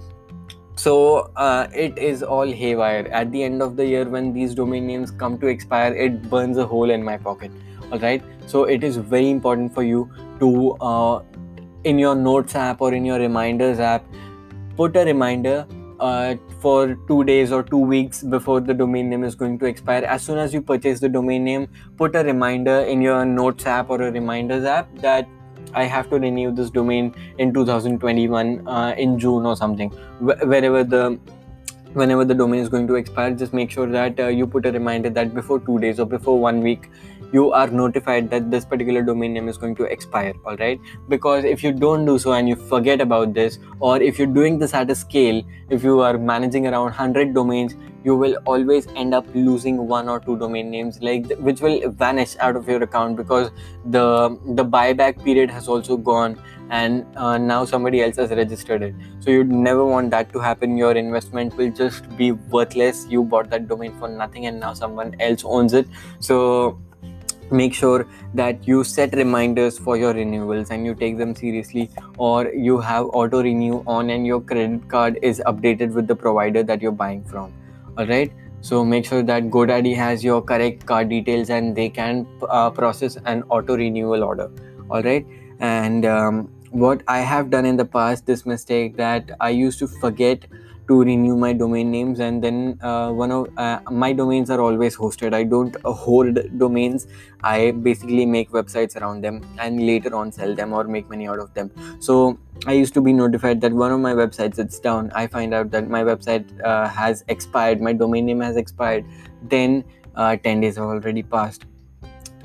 So 0.74 1.30
uh, 1.36 1.68
it 1.74 1.98
is 1.98 2.22
all 2.22 2.46
haywire. 2.46 3.06
At 3.12 3.30
the 3.30 3.42
end 3.42 3.62
of 3.62 3.76
the 3.76 3.86
year 3.86 4.08
when 4.08 4.32
these 4.32 4.54
domain 4.54 4.86
names 4.86 5.10
come 5.10 5.38
to 5.40 5.46
expire 5.46 5.94
it 5.94 6.28
burns 6.30 6.58
a 6.58 6.66
hole 6.66 6.90
in 6.90 7.02
my 7.02 7.16
pocket 7.16 7.50
all 7.90 7.98
right 7.98 8.22
so 8.46 8.64
it 8.64 8.82
is 8.82 8.96
very 8.96 9.28
important 9.30 9.74
for 9.74 9.82
you 9.82 10.10
to 10.38 10.72
uh, 10.80 11.22
in 11.84 11.98
your 11.98 12.14
notes 12.14 12.54
app 12.54 12.80
or 12.80 12.94
in 12.94 13.04
your 13.04 13.18
reminders 13.18 13.80
app 13.80 14.04
put 14.76 14.96
a 14.96 15.04
reminder 15.04 15.66
uh, 16.00 16.34
for 16.62 16.94
two 17.08 17.24
days 17.24 17.52
or 17.52 17.62
two 17.62 17.84
weeks 17.92 18.22
before 18.22 18.60
the 18.60 18.74
domain 18.74 19.10
name 19.10 19.24
is 19.24 19.34
going 19.34 19.58
to 19.58 19.66
expire. 19.66 20.04
As 20.04 20.22
soon 20.22 20.38
as 20.38 20.54
you 20.54 20.62
purchase 20.62 21.00
the 21.00 21.08
domain 21.08 21.44
name, 21.44 21.68
put 21.96 22.14
a 22.14 22.22
reminder 22.22 22.80
in 22.94 23.02
your 23.02 23.24
Notes 23.24 23.66
app 23.66 23.90
or 23.90 24.00
a 24.02 24.10
Reminders 24.12 24.64
app 24.64 24.94
that 24.98 25.28
I 25.74 25.84
have 25.84 26.10
to 26.10 26.18
renew 26.18 26.54
this 26.54 26.70
domain 26.70 27.14
in 27.38 27.52
2021 27.52 28.68
uh, 28.68 28.94
in 28.96 29.18
June 29.18 29.46
or 29.46 29.56
something. 29.56 29.90
Wh- 30.18 30.46
wherever 30.54 30.84
the 30.84 31.18
whenever 31.94 32.24
the 32.24 32.34
domain 32.34 32.60
is 32.60 32.68
going 32.68 32.86
to 32.86 32.94
expire, 32.94 33.32
just 33.32 33.52
make 33.52 33.70
sure 33.70 33.86
that 33.86 34.18
uh, 34.18 34.28
you 34.28 34.46
put 34.46 34.66
a 34.66 34.72
reminder 34.72 35.10
that 35.10 35.34
before 35.34 35.60
two 35.60 35.78
days 35.78 36.00
or 36.00 36.06
before 36.06 36.38
one 36.38 36.60
week 36.60 36.90
you 37.32 37.52
are 37.52 37.66
notified 37.68 38.30
that 38.30 38.50
this 38.50 38.64
particular 38.64 39.02
domain 39.02 39.32
name 39.32 39.48
is 39.48 39.56
going 39.56 39.74
to 39.76 39.84
expire 39.84 40.34
all 40.44 40.56
right? 40.56 40.80
Because 41.08 41.44
if 41.44 41.62
you 41.62 41.72
don't 41.72 42.04
do 42.04 42.18
so 42.18 42.32
and 42.32 42.48
you 42.48 42.56
forget 42.56 43.00
about 43.00 43.34
this 43.34 43.58
or 43.80 44.00
if 44.00 44.18
you're 44.18 44.34
doing 44.40 44.58
this 44.58 44.74
at 44.74 44.90
a 44.90 44.94
scale 44.94 45.42
if 45.70 45.82
you 45.82 46.00
are 46.00 46.18
managing 46.18 46.66
around 46.66 46.84
100 46.84 47.34
domains 47.34 47.74
you 48.04 48.16
will 48.16 48.36
always 48.46 48.86
end 48.96 49.14
up 49.14 49.26
losing 49.34 49.86
one 49.86 50.08
or 50.08 50.18
two 50.18 50.36
domain 50.36 50.70
names 50.70 51.00
like 51.00 51.30
which 51.38 51.60
will 51.60 51.88
vanish 51.90 52.36
out 52.40 52.56
of 52.56 52.68
your 52.68 52.82
account 52.82 53.16
because 53.16 53.50
the 53.86 54.38
the 54.56 54.64
buyback 54.64 55.22
period 55.24 55.50
has 55.50 55.68
also 55.68 55.96
gone 55.96 56.36
and 56.70 57.06
uh, 57.16 57.38
now 57.38 57.64
somebody 57.64 58.02
else 58.02 58.16
has 58.16 58.30
registered 58.30 58.82
it. 58.82 58.94
So 59.20 59.30
you'd 59.30 59.50
never 59.50 59.84
want 59.84 60.10
that 60.12 60.32
to 60.32 60.38
happen. 60.38 60.76
Your 60.78 60.92
investment 60.92 61.54
will 61.54 61.70
just 61.70 62.16
be 62.16 62.32
worthless. 62.32 63.06
You 63.10 63.24
bought 63.24 63.50
that 63.50 63.68
domain 63.68 63.92
for 63.98 64.08
nothing 64.08 64.46
and 64.46 64.58
now 64.58 64.72
someone 64.72 65.14
else 65.20 65.44
owns 65.44 65.74
it. 65.74 65.86
So 66.18 66.80
make 67.52 67.74
sure 67.74 68.06
that 68.34 68.66
you 68.66 68.84
set 68.84 69.14
reminders 69.14 69.78
for 69.78 69.96
your 69.96 70.12
renewals 70.14 70.70
and 70.70 70.86
you 70.86 70.94
take 70.94 71.18
them 71.18 71.34
seriously 71.34 71.90
or 72.18 72.48
you 72.52 72.78
have 72.78 73.06
auto 73.06 73.42
renew 73.42 73.82
on 73.86 74.10
and 74.10 74.26
your 74.26 74.40
credit 74.40 74.88
card 74.88 75.18
is 75.22 75.42
updated 75.46 75.92
with 75.92 76.06
the 76.06 76.16
provider 76.16 76.62
that 76.62 76.80
you're 76.80 76.92
buying 76.92 77.22
from. 77.24 77.52
All 77.98 78.06
right 78.06 78.32
so 78.60 78.84
make 78.84 79.04
sure 79.04 79.22
that 79.24 79.50
godaddy 79.50 79.94
has 79.96 80.22
your 80.22 80.40
correct 80.40 80.86
card 80.86 81.08
details 81.08 81.50
and 81.50 81.74
they 81.76 81.88
can 81.88 82.26
uh, 82.48 82.70
process 82.70 83.16
an 83.26 83.42
auto 83.50 83.76
renewal 83.76 84.22
order. 84.22 84.50
All 84.90 85.02
right 85.02 85.26
and 85.60 86.04
um, 86.06 86.48
what 86.72 87.02
i 87.06 87.18
have 87.18 87.50
done 87.50 87.66
in 87.66 87.76
the 87.76 87.84
past 87.84 88.24
this 88.24 88.46
mistake 88.46 88.96
that 88.96 89.30
i 89.40 89.50
used 89.50 89.78
to 89.78 89.86
forget 89.86 90.46
to 90.88 91.02
renew 91.02 91.36
my 91.36 91.52
domain 91.52 91.90
names 91.90 92.20
and 92.20 92.42
then 92.42 92.78
uh, 92.82 93.10
one 93.10 93.30
of 93.30 93.48
uh, 93.56 93.80
my 93.90 94.12
domains 94.12 94.50
are 94.50 94.60
always 94.60 94.96
hosted. 94.96 95.34
I 95.34 95.44
don't 95.44 95.76
uh, 95.84 95.92
hold 95.92 96.38
domains. 96.58 97.06
I 97.42 97.70
basically 97.70 98.26
make 98.26 98.50
websites 98.50 99.00
around 99.00 99.22
them 99.22 99.42
and 99.58 99.86
later 99.86 100.14
on 100.14 100.32
sell 100.32 100.54
them 100.54 100.72
or 100.72 100.84
make 100.84 101.08
money 101.08 101.28
out 101.28 101.38
of 101.38 101.52
them. 101.54 101.70
So 102.00 102.38
i 102.66 102.72
used 102.72 102.94
to 102.94 103.00
be 103.00 103.12
notified 103.12 103.60
that 103.62 103.72
one 103.72 103.90
of 103.90 104.00
my 104.00 104.12
websites 104.12 104.58
is 104.58 104.78
down. 104.78 105.10
I 105.14 105.26
find 105.26 105.54
out 105.54 105.70
that 105.72 105.88
my 105.88 106.04
website 106.04 106.46
uh, 106.64 106.88
has 106.88 107.24
expired 107.28 107.80
my 107.80 107.92
domain 107.92 108.26
name 108.26 108.40
has 108.40 108.56
expired. 108.56 109.04
Then 109.42 109.84
uh, 110.14 110.36
10 110.36 110.60
days 110.60 110.76
have 110.76 110.84
already 110.84 111.22
passed 111.22 111.64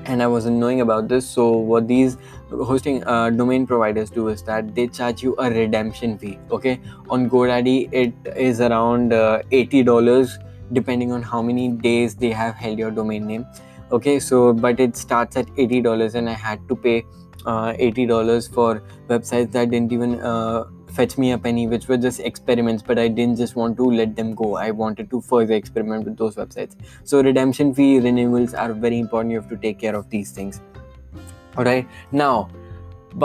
and 0.07 0.23
I 0.23 0.27
wasn't 0.27 0.57
knowing 0.57 0.81
about 0.81 1.07
this. 1.07 1.29
So 1.29 1.51
what 1.51 1.87
these 1.87 2.17
hosting 2.49 3.03
uh, 3.03 3.29
domain 3.29 3.67
providers 3.67 4.09
do 4.09 4.27
is 4.29 4.43
that 4.43 4.73
they 4.73 4.87
charge 4.87 5.21
you 5.21 5.35
a 5.37 5.49
redemption 5.49 6.17
fee. 6.17 6.39
Okay, 6.49 6.79
on 7.09 7.29
GoDaddy 7.29 7.89
it 7.91 8.13
is 8.35 8.61
around 8.61 9.13
uh, 9.13 9.41
eighty 9.51 9.83
dollars 9.83 10.37
depending 10.73 11.11
on 11.11 11.21
how 11.21 11.41
many 11.41 11.69
days 11.69 12.15
they 12.15 12.31
have 12.31 12.55
held 12.55 12.79
your 12.79 12.91
domain 12.91 13.25
name. 13.25 13.45
Okay, 13.91 14.19
so 14.19 14.53
but 14.53 14.79
it 14.79 14.97
starts 14.97 15.37
at 15.37 15.47
eighty 15.57 15.81
dollars, 15.81 16.15
and 16.15 16.29
I 16.29 16.33
had 16.33 16.67
to 16.69 16.75
pay 16.75 17.05
uh, 17.45 17.73
eighty 17.77 18.05
dollars 18.05 18.47
for 18.47 18.81
websites 19.07 19.51
that 19.53 19.69
didn't 19.71 19.93
even 19.93 20.19
uh, 20.19 20.65
fetch 20.97 21.17
me 21.17 21.31
a 21.31 21.37
penny, 21.37 21.67
which 21.73 21.87
were 21.87 21.97
just 22.05 22.19
experiments, 22.31 22.83
but 22.91 22.99
I 22.99 23.07
didn't 23.07 23.37
just 23.37 23.55
want 23.55 23.77
to 23.77 23.89
let 23.99 24.15
them 24.15 24.33
go. 24.43 24.55
I 24.55 24.71
wanted 24.71 25.11
to 25.11 25.21
further 25.21 25.53
experiment 25.53 26.05
with 26.05 26.17
those 26.17 26.35
websites. 26.35 26.75
So, 27.03 27.21
redemption 27.21 27.73
fee 27.73 27.99
renewals 27.99 28.53
are 28.65 28.73
very 28.73 28.99
important. 28.99 29.31
You 29.31 29.41
have 29.41 29.49
to 29.49 29.57
take 29.67 29.79
care 29.85 29.95
of 29.95 30.09
these 30.09 30.31
things. 30.31 30.61
All 31.57 31.63
right, 31.63 31.87
now, 32.11 32.49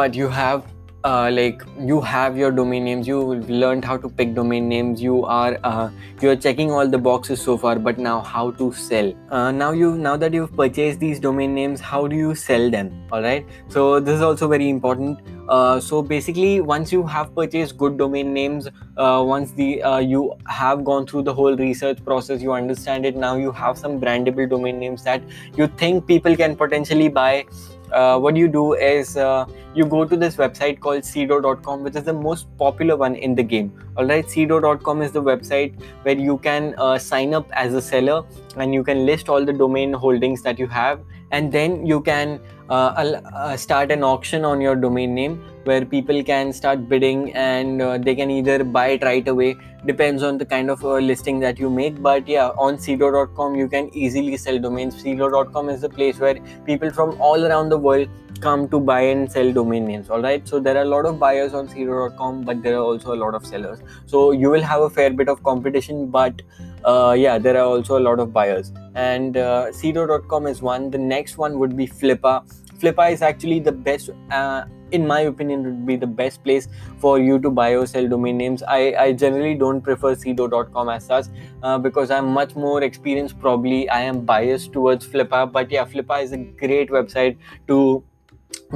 but 0.00 0.14
you 0.22 0.28
have 0.28 0.66
uh, 1.04 1.30
like 1.32 1.62
you 1.78 2.00
have 2.00 2.36
your 2.36 2.50
domain 2.50 2.84
names 2.84 3.06
you 3.06 3.34
learned 3.62 3.84
how 3.84 3.96
to 3.96 4.08
pick 4.08 4.34
domain 4.34 4.68
names 4.68 5.02
you 5.02 5.24
are 5.24 5.58
uh, 5.64 5.90
you're 6.20 6.36
checking 6.36 6.70
all 6.70 6.86
the 6.86 6.98
boxes 6.98 7.40
so 7.40 7.56
far 7.56 7.78
but 7.78 7.98
now 7.98 8.20
how 8.20 8.50
to 8.52 8.72
sell 8.72 9.12
uh, 9.30 9.50
now 9.50 9.72
you 9.72 9.96
now 9.96 10.16
that 10.16 10.32
you've 10.32 10.54
purchased 10.56 11.00
these 11.00 11.18
domain 11.18 11.54
names 11.54 11.80
how 11.80 12.06
do 12.06 12.16
you 12.16 12.34
sell 12.34 12.70
them 12.70 12.92
all 13.10 13.22
right 13.22 13.46
so 13.68 14.00
this 14.00 14.16
is 14.16 14.22
also 14.22 14.48
very 14.48 14.68
important 14.68 15.18
uh, 15.48 15.80
so 15.80 16.02
basically 16.02 16.60
once 16.60 16.92
you 16.92 17.04
have 17.06 17.34
purchased 17.34 17.76
good 17.76 17.98
domain 17.98 18.32
names 18.32 18.68
uh, 18.96 19.22
once 19.26 19.52
the 19.52 19.82
uh, 19.82 19.98
you 19.98 20.32
have 20.46 20.84
gone 20.84 21.06
through 21.06 21.22
the 21.22 21.34
whole 21.34 21.56
research 21.56 22.04
process 22.04 22.40
you 22.40 22.52
understand 22.52 23.04
it 23.04 23.16
now 23.16 23.36
you 23.36 23.50
have 23.50 23.76
some 23.76 24.00
brandable 24.00 24.48
domain 24.48 24.78
names 24.78 25.02
that 25.02 25.22
you 25.56 25.66
think 25.66 26.06
people 26.06 26.36
can 26.36 26.56
potentially 26.56 27.08
buy. 27.08 27.44
Uh, 27.92 28.18
what 28.18 28.34
you 28.36 28.48
do 28.48 28.72
is 28.72 29.18
uh, 29.18 29.44
you 29.74 29.84
go 29.84 30.02
to 30.02 30.16
this 30.16 30.36
website 30.36 30.80
called 30.80 31.02
sedo.com 31.02 31.82
which 31.82 31.94
is 31.94 32.04
the 32.04 32.12
most 32.12 32.46
popular 32.56 32.96
one 32.96 33.14
in 33.14 33.34
the 33.34 33.42
game. 33.42 33.70
All 33.98 34.06
right 34.06 34.24
sedo.com 34.24 35.02
is 35.02 35.12
the 35.12 35.22
website 35.22 35.78
where 36.02 36.16
you 36.16 36.38
can 36.38 36.74
sign 36.98 37.34
up 37.34 37.46
as 37.52 37.74
a 37.74 37.82
seller 37.82 38.24
and 38.56 38.72
you 38.72 38.82
can 38.82 39.04
list 39.04 39.28
all 39.28 39.44
the 39.44 39.52
domain 39.52 39.92
holdings 39.92 40.40
that 40.40 40.58
you 40.58 40.68
have. 40.68 41.00
And 41.32 41.52
then 41.52 41.84
you 41.84 42.00
can 42.00 42.40
uh, 42.68 43.20
uh, 43.34 43.56
start 43.56 43.90
an 43.90 44.02
auction 44.02 44.44
on 44.44 44.60
your 44.60 44.76
domain 44.76 45.14
name 45.14 45.42
where 45.64 45.84
people 45.84 46.22
can 46.22 46.52
start 46.52 46.88
bidding 46.88 47.32
and 47.34 47.82
uh, 47.82 47.98
they 47.98 48.14
can 48.14 48.30
either 48.30 48.64
buy 48.64 48.88
it 48.88 49.02
right 49.02 49.26
away. 49.28 49.56
Depends 49.86 50.22
on 50.22 50.38
the 50.38 50.44
kind 50.44 50.70
of 50.70 50.84
uh, 50.84 50.94
listing 50.94 51.40
that 51.40 51.58
you 51.58 51.68
make 51.68 52.00
but 52.00 52.26
yeah 52.28 52.48
on 52.66 52.76
sedo.com 52.76 53.54
you 53.54 53.68
can 53.68 53.90
easily 53.94 54.36
sell 54.36 54.58
domains. 54.58 55.02
Sedo.com 55.02 55.68
is 55.68 55.80
the 55.80 55.88
place 55.88 56.18
where 56.18 56.36
people 56.64 56.90
from 56.90 57.20
all 57.20 57.44
around 57.44 57.68
the 57.68 57.78
world 57.78 58.08
come 58.40 58.68
to 58.68 58.80
buy 58.80 59.00
and 59.00 59.30
sell 59.30 59.52
domain 59.52 59.84
names 59.84 60.08
all 60.08 60.20
right? 60.20 60.46
So 60.46 60.58
there 60.58 60.76
are 60.76 60.82
a 60.82 60.92
lot 60.96 61.04
of 61.06 61.18
buyers 61.18 61.54
on 61.54 61.68
sedo.com 61.68 62.42
but 62.42 62.62
there 62.62 62.76
are 62.76 62.84
also 62.84 63.14
a 63.14 63.16
lot 63.16 63.34
of 63.34 63.44
sellers. 63.44 63.80
So 64.06 64.32
you 64.32 64.50
will 64.50 64.62
have 64.62 64.82
a 64.82 64.90
fair 64.90 65.10
bit 65.10 65.28
of 65.28 65.42
competition 65.42 66.08
but 66.08 66.42
uh, 66.84 67.14
yeah 67.16 67.38
there 67.38 67.56
are 67.56 67.66
also 67.66 67.98
a 67.98 68.02
lot 68.08 68.20
of 68.20 68.32
buyers. 68.32 68.72
And 68.94 69.36
uh, 69.36 69.66
sedo.com 69.70 70.46
is 70.46 70.62
one. 70.62 70.90
The 70.90 70.98
next 70.98 71.38
one 71.38 71.58
would 71.58 71.76
be 71.76 71.86
flippa. 71.86 72.44
Flippa 72.78 73.12
is 73.12 73.22
actually 73.22 73.60
the 73.60 73.72
best 73.72 74.10
uh, 74.30 74.64
in 74.92 75.06
my 75.06 75.20
opinion 75.20 75.64
would 75.64 75.86
be 75.86 75.96
the 75.96 76.06
best 76.06 76.42
place 76.44 76.68
for 76.98 77.18
you 77.18 77.38
to 77.40 77.50
buy 77.50 77.74
or 77.74 77.86
sell 77.86 78.06
domain 78.06 78.36
names. 78.36 78.62
I, 78.62 78.94
I 78.98 79.12
generally 79.12 79.54
don't 79.54 79.80
prefer 79.80 80.14
sedo.com 80.14 80.88
as 80.88 81.06
such 81.06 81.26
uh, 81.62 81.78
because 81.78 82.10
i'm 82.10 82.28
much 82.28 82.54
more 82.54 82.82
experienced 82.82 83.40
probably. 83.40 83.88
I 83.88 84.00
am 84.02 84.24
biased 84.24 84.72
towards 84.72 85.06
flippa 85.06 85.50
but 85.50 85.70
yeah 85.70 85.84
flippa 85.84 86.22
is 86.22 86.32
a 86.32 86.36
great 86.36 86.90
website 86.90 87.36
to 87.68 88.04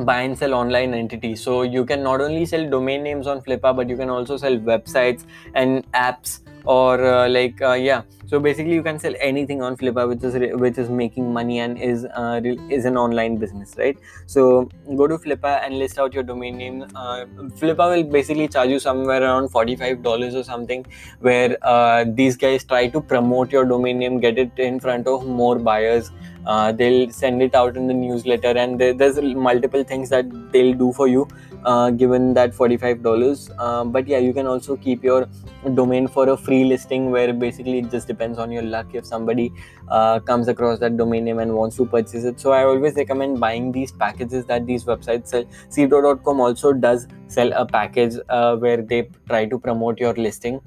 buy 0.05 0.23
and 0.23 0.37
sell 0.37 0.55
online 0.55 0.95
entities. 0.95 1.43
So 1.43 1.63
you 1.63 1.85
can 1.85 2.03
not 2.03 2.21
only 2.21 2.47
sell 2.47 2.69
domain 2.69 3.03
names 3.03 3.27
on 3.27 3.41
flippa 3.43 3.77
but 3.77 3.89
you 3.89 3.97
can 3.97 4.11
also 4.11 4.37
sell 4.37 4.57
websites 4.57 5.25
and 5.55 5.91
apps 5.93 6.41
or 6.67 7.05
uh, 7.05 7.29
like 7.29 7.63
uh, 7.63 7.73
yeah. 7.73 8.03
So 8.27 8.41
basically 8.41 8.75
you 8.75 8.83
can 8.83 8.99
sell 8.99 9.15
anything 9.21 9.63
on 9.63 9.77
flippa 9.77 10.09
which 10.09 10.25
is 10.25 10.35
which 10.61 10.79
is 10.79 10.91
making 10.91 11.33
money 11.33 11.61
and 11.61 11.79
is 11.79 12.05
uh, 12.05 12.41
is 12.69 12.85
an 12.85 12.97
online 12.97 13.37
business 13.37 13.75
right? 13.79 13.97
So 14.27 14.69
go 14.97 15.07
to 15.07 15.17
flippa 15.17 15.65
and 15.65 15.79
list 15.79 15.99
out 15.99 16.13
your 16.13 16.25
domain 16.25 16.59
name. 16.59 16.83
Uh, 16.95 17.25
flippa 17.61 17.91
will 17.95 18.05
basically 18.05 18.49
charge 18.49 18.71
you 18.71 18.81
somewhere 18.81 19.23
around 19.23 19.49
45 19.51 20.03
dollars 20.03 20.35
or 20.35 20.43
something 20.43 20.85
where 21.21 21.57
uh, 21.63 22.05
these 22.09 22.37
guys 22.37 22.65
try 22.65 22.89
to 22.89 23.01
promote 23.01 23.53
your 23.53 23.65
domain 23.65 23.99
name 23.99 24.19
get 24.19 24.39
it 24.39 24.59
in 24.59 24.81
front 24.81 25.07
of 25.07 25.27
more 25.27 25.59
buyers 25.59 26.11
uh, 26.47 26.73
they'll 26.73 27.11
send 27.11 27.43
it 27.43 27.55
out 27.55 27.77
in 27.77 27.87
the 27.87 27.95
newsletter 27.95 28.49
and 28.49 28.81
there's 28.81 29.21
multiple 29.21 29.85
things 29.85 30.09
that 30.09 30.27
they'll 30.53 30.75
do 30.75 30.93
for 30.93 31.09
you 31.09 31.29
uh, 31.65 31.91
given 31.91 32.35
that 32.35 32.53
$45 32.53 33.51
uh, 33.59 33.85
but 33.85 34.07
yeah 34.07 34.19
you 34.19 34.33
can 34.33 34.47
also 34.47 34.77
keep 34.77 35.03
your 35.03 35.29
domain 35.75 36.07
for 36.07 36.29
a 36.29 36.37
free 36.37 36.65
listing 36.65 37.11
where 37.11 37.33
basically 37.33 37.79
it 37.79 37.91
just 37.91 38.07
depends 38.07 38.39
on 38.39 38.53
your 38.53 38.63
luck 38.63 38.87
if 38.93 39.05
somebody 39.05 39.53
uh, 39.89 40.21
comes 40.21 40.49
across 40.49 40.79
that 40.79 40.97
domain 40.97 41.25
name 41.25 41.39
and 41.39 41.53
wants 41.53 41.77
to 41.77 41.87
purchase 41.87 42.25
it. 42.25 42.39
So 42.39 42.53
i 42.53 42.63
always 42.65 42.95
recommend 42.95 43.41
buying 43.41 43.73
these 43.73 43.93
packages 43.93 44.45
that 44.47 44.67
these 44.67 44.85
websites 44.85 45.29
sell. 45.29 45.45
Sedo.com 45.69 46.41
also 46.41 46.73
does 46.73 47.07
sell 47.29 47.53
a 47.53 47.67
package 47.67 48.15
uh, 48.29 48.57
where 48.57 48.83
they 48.83 49.09
try 49.29 49.47
to 49.47 49.59
promote 49.59 49.99
your 49.99 50.15
listing 50.15 50.61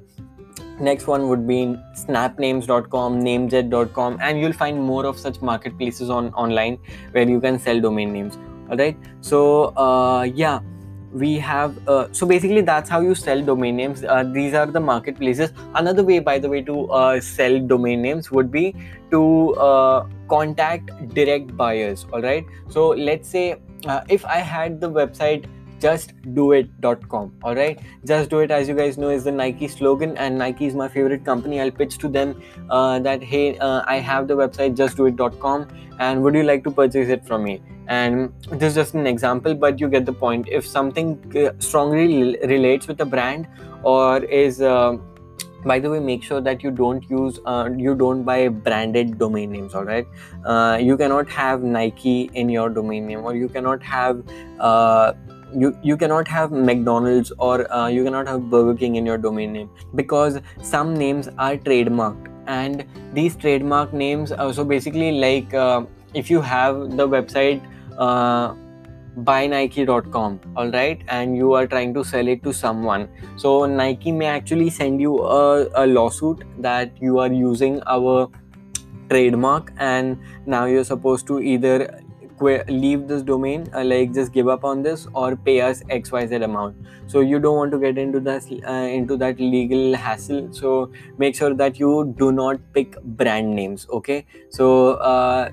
next 0.79 1.07
one 1.07 1.27
would 1.29 1.47
be 1.47 1.75
snapnames.com 1.93 3.21
namejet.com 3.21 4.17
and 4.21 4.39
you'll 4.39 4.53
find 4.53 4.81
more 4.81 5.05
of 5.05 5.17
such 5.17 5.41
marketplaces 5.41 6.09
on 6.09 6.33
online 6.33 6.77
where 7.11 7.27
you 7.27 7.39
can 7.39 7.59
sell 7.59 7.79
domain 7.79 8.13
names. 8.13 8.37
All 8.69 8.77
right 8.77 8.97
so 9.21 9.75
uh, 9.77 10.23
yeah 10.23 10.59
we 11.11 11.39
have 11.39 11.87
uh, 11.87 12.07
so 12.11 12.27
basically 12.27 12.61
that's 12.61 12.89
how 12.89 12.99
you 12.99 13.15
sell 13.15 13.41
domain 13.41 13.75
names. 13.77 14.03
Uh, 14.03 14.23
these 14.23 14.53
are 14.53 14.65
the 14.65 14.79
marketplaces. 14.79 15.51
Another 15.75 16.03
way 16.03 16.19
by 16.19 16.37
the 16.39 16.49
way 16.49 16.61
to 16.61 16.89
uh, 16.91 17.19
sell 17.19 17.59
domain 17.59 18.01
names 18.01 18.31
would 18.31 18.51
be 18.51 18.75
to 19.11 19.55
uh, 19.55 20.07
contact 20.29 20.91
direct 21.13 21.57
buyers. 21.57 22.05
All 22.13 22.21
right 22.21 22.45
so 22.69 22.89
let's 22.89 23.27
say 23.27 23.59
uh, 23.85 24.01
if 24.09 24.25
i 24.25 24.37
had 24.37 24.81
the 24.81 24.89
website 24.89 25.45
justdoit.com 25.79 27.33
all 27.43 27.55
right? 27.55 27.79
Just 28.05 28.29
do 28.29 28.39
it. 28.39 28.51
As 28.51 28.67
you 28.67 28.75
guys 28.75 28.97
know 28.97 29.09
is 29.09 29.23
the 29.23 29.31
nike 29.31 29.67
slogan 29.67 30.17
and 30.17 30.37
nike 30.37 30.65
is 30.65 30.75
my 30.75 30.87
favorite 30.87 31.25
company. 31.25 31.59
I'll 31.61 31.71
pitch 31.71 31.97
to 31.99 32.07
them 32.07 32.41
uh, 32.69 32.99
that 32.99 33.23
hey 33.23 33.57
i 33.59 33.97
have 33.97 34.27
the 34.27 34.35
website 34.35 34.75
justdoit.com 34.75 35.67
and 35.99 36.23
would 36.23 36.35
you 36.35 36.43
like 36.43 36.63
to 36.63 36.71
purchase 36.71 37.09
it 37.09 37.25
from 37.25 37.43
me? 37.43 37.61
And 37.87 38.31
this 38.51 38.69
is 38.71 38.75
just 38.75 38.93
an 38.93 39.07
example 39.07 39.53
but 39.53 39.79
you 39.79 39.89
get 39.89 40.05
the 40.05 40.13
point. 40.13 40.47
If 40.49 40.65
something 40.67 41.19
uh, 41.35 41.53
strongly 41.59 42.37
relates 42.43 42.87
with 42.87 43.01
a 43.01 43.05
brand 43.05 43.47
or 43.83 44.23
is 44.23 44.61
uh, 44.61 44.97
by 45.65 45.79
the 45.79 45.89
way 45.89 45.99
make 45.99 46.23
sure 46.23 46.39
that 46.41 46.63
you 46.63 46.71
don't 46.71 47.09
use 47.09 47.39
uh, 47.45 47.69
you 47.75 47.95
don't 47.95 48.23
buy 48.23 48.47
branded 48.47 49.17
domain 49.17 49.51
names 49.51 49.75
all 49.75 49.83
right? 49.83 50.07
Uh, 50.45 50.77
you 50.81 50.97
cannot 50.97 51.29
have 51.29 51.63
nike 51.63 52.29
in 52.33 52.49
your 52.49 52.69
domain 52.69 53.05
name 53.07 53.25
or 53.25 53.35
you 53.35 53.49
cannot 53.49 53.83
have 53.83 54.23
uh, 54.59 55.13
you 55.53 55.77
you 55.81 55.97
cannot 55.97 56.27
have 56.27 56.51
mcdonald's 56.51 57.31
or 57.37 57.71
uh, 57.71 57.87
you 57.87 58.03
cannot 58.03 58.27
have 58.27 58.49
burger 58.49 58.75
king 58.75 58.95
in 58.95 59.05
your 59.05 59.17
domain 59.17 59.53
name 59.53 59.69
because 59.95 60.39
some 60.61 60.93
names 60.93 61.29
are 61.37 61.55
trademarked 61.57 62.27
and 62.47 62.85
these 63.13 63.35
trademark 63.35 63.93
names 63.93 64.31
uh, 64.31 64.51
so 64.51 64.63
basically 64.63 65.11
like 65.19 65.53
uh, 65.53 65.83
if 66.13 66.29
you 66.29 66.41
have 66.41 66.97
the 66.97 67.07
website 67.07 67.61
buynike.com 69.23 70.39
all 70.55 70.71
right 70.71 71.01
and 71.07 71.35
you 71.35 71.53
are 71.53 71.67
trying 71.67 71.93
to 71.93 72.03
sell 72.03 72.27
it 72.27 72.43
to 72.43 72.53
someone. 72.53 73.09
So 73.35 73.65
nike 73.65 74.11
may 74.11 74.27
actually 74.27 74.69
send 74.69 75.01
you 75.01 75.19
a, 75.19 75.67
a 75.75 75.87
lawsuit 75.87 76.43
that 76.59 76.91
you 77.01 77.19
are 77.19 77.31
using 77.31 77.81
our 77.87 78.29
trademark 79.09 79.73
and 79.77 80.17
now 80.45 80.65
you're 80.65 80.83
supposed 80.83 81.27
to 81.27 81.39
either 81.39 82.01
leave 82.41 83.07
this 83.07 83.21
domain 83.21 83.69
uh, 83.73 83.83
like 83.83 84.13
just 84.13 84.31
give 84.33 84.47
up 84.47 84.63
on 84.63 84.83
this 84.83 85.07
or 85.13 85.35
pay 85.35 85.61
us 85.61 85.83
xyz 85.83 86.43
amount. 86.43 86.75
So 87.07 87.21
you 87.21 87.39
don't 87.39 87.55
want 87.55 87.71
to 87.71 87.79
get 87.79 87.97
into 87.97 88.19
that 88.21 88.43
uh, 88.67 88.71
into 88.71 89.17
that 89.17 89.39
legal 89.39 89.95
hassle. 89.95 90.53
So 90.53 90.91
make 91.17 91.35
sure 91.35 91.53
that 91.53 91.79
you 91.79 92.13
do 92.17 92.31
not 92.31 92.59
pick 92.73 93.01
brand 93.01 93.55
names 93.55 93.87
okay? 93.89 94.25
So 94.49 94.93
uh, 94.93 95.49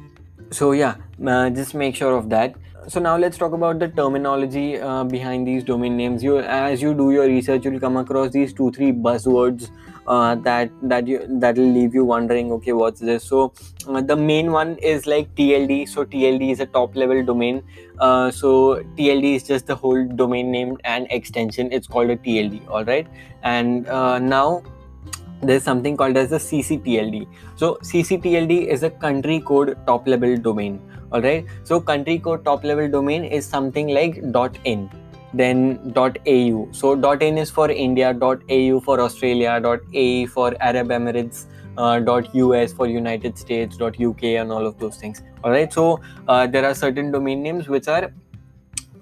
so 0.50 0.72
yeah 0.72 0.96
uh, 1.26 1.50
just 1.50 1.74
make 1.74 1.96
sure 1.96 2.16
of 2.16 2.30
that 2.30 2.54
so 2.88 3.00
now 3.00 3.16
let's 3.16 3.36
talk 3.36 3.52
about 3.52 3.78
the 3.80 3.88
terminology 3.88 4.78
uh, 4.78 5.02
behind 5.02 5.46
these 5.46 5.64
domain 5.64 5.96
names. 5.96 6.22
You 6.22 6.38
as 6.38 6.80
you 6.80 6.94
do 6.94 7.10
your 7.10 7.26
research 7.26 7.64
you'll 7.64 7.80
come 7.80 7.96
across 7.96 8.30
these 8.30 8.52
two 8.52 8.70
three 8.70 8.92
buzzwords 8.92 9.70
uh, 10.06 10.36
that 10.36 10.70
that 10.82 11.08
you 11.08 11.24
that'll 11.28 11.72
leave 11.78 11.94
you 11.94 12.04
wondering 12.04 12.52
okay 12.52 12.72
what's 12.72 13.00
this? 13.00 13.24
So 13.24 13.52
uh, 13.88 14.00
the 14.02 14.16
main 14.16 14.52
one 14.52 14.76
is 14.76 15.06
like 15.06 15.34
tld 15.34 15.88
so 15.88 16.04
tld 16.04 16.50
is 16.50 16.60
a 16.60 16.66
top 16.66 16.94
level 16.94 17.24
domain. 17.24 17.62
Uh, 17.98 18.30
so 18.30 18.84
tld 18.96 19.34
is 19.34 19.42
just 19.42 19.66
the 19.66 19.74
whole 19.74 20.06
domain 20.06 20.52
name 20.52 20.76
and 20.84 21.08
extension. 21.10 21.72
It's 21.72 21.88
called 21.88 22.10
a 22.10 22.16
tld 22.16 22.68
all 22.68 22.84
right 22.84 23.06
and 23.42 23.88
uh, 23.88 24.18
now 24.18 24.62
there's 25.42 25.62
something 25.62 25.96
called 25.96 26.16
as 26.16 26.30
the 26.30 26.38
cctld 26.38 27.26
so 27.56 27.74
cctld 27.82 28.66
is 28.66 28.82
a 28.82 28.88
country 28.88 29.38
code 29.38 29.76
top 29.86 30.06
level 30.08 30.34
domain 30.36 30.80
all 31.12 31.22
right 31.22 31.44
so 31.64 31.80
country 31.80 32.18
code 32.18 32.44
top 32.44 32.64
level 32.64 32.88
domain 32.88 33.24
is 33.24 33.46
something 33.46 33.88
like 33.88 34.22
.in 34.64 34.90
then 35.34 35.92
.au 35.96 36.68
so 36.72 36.94
.in 37.20 37.38
is 37.38 37.50
for 37.50 37.70
India 37.70 38.16
.au 38.20 38.80
for 38.80 39.00
Australia 39.00 39.60
.ae 39.94 40.26
for 40.26 40.54
Arab 40.60 40.88
Emirates 40.88 41.46
uh, 41.76 42.00
.us 42.00 42.72
for 42.72 42.86
United 42.86 43.38
States 43.38 43.78
.uk 43.80 44.22
and 44.22 44.50
all 44.50 44.66
of 44.66 44.78
those 44.78 44.96
things. 44.96 45.22
All 45.44 45.50
right 45.50 45.72
so 45.72 46.00
uh, 46.28 46.46
there 46.46 46.64
are 46.64 46.74
certain 46.74 47.10
domain 47.10 47.42
names 47.42 47.68
which 47.68 47.88
are 47.88 48.10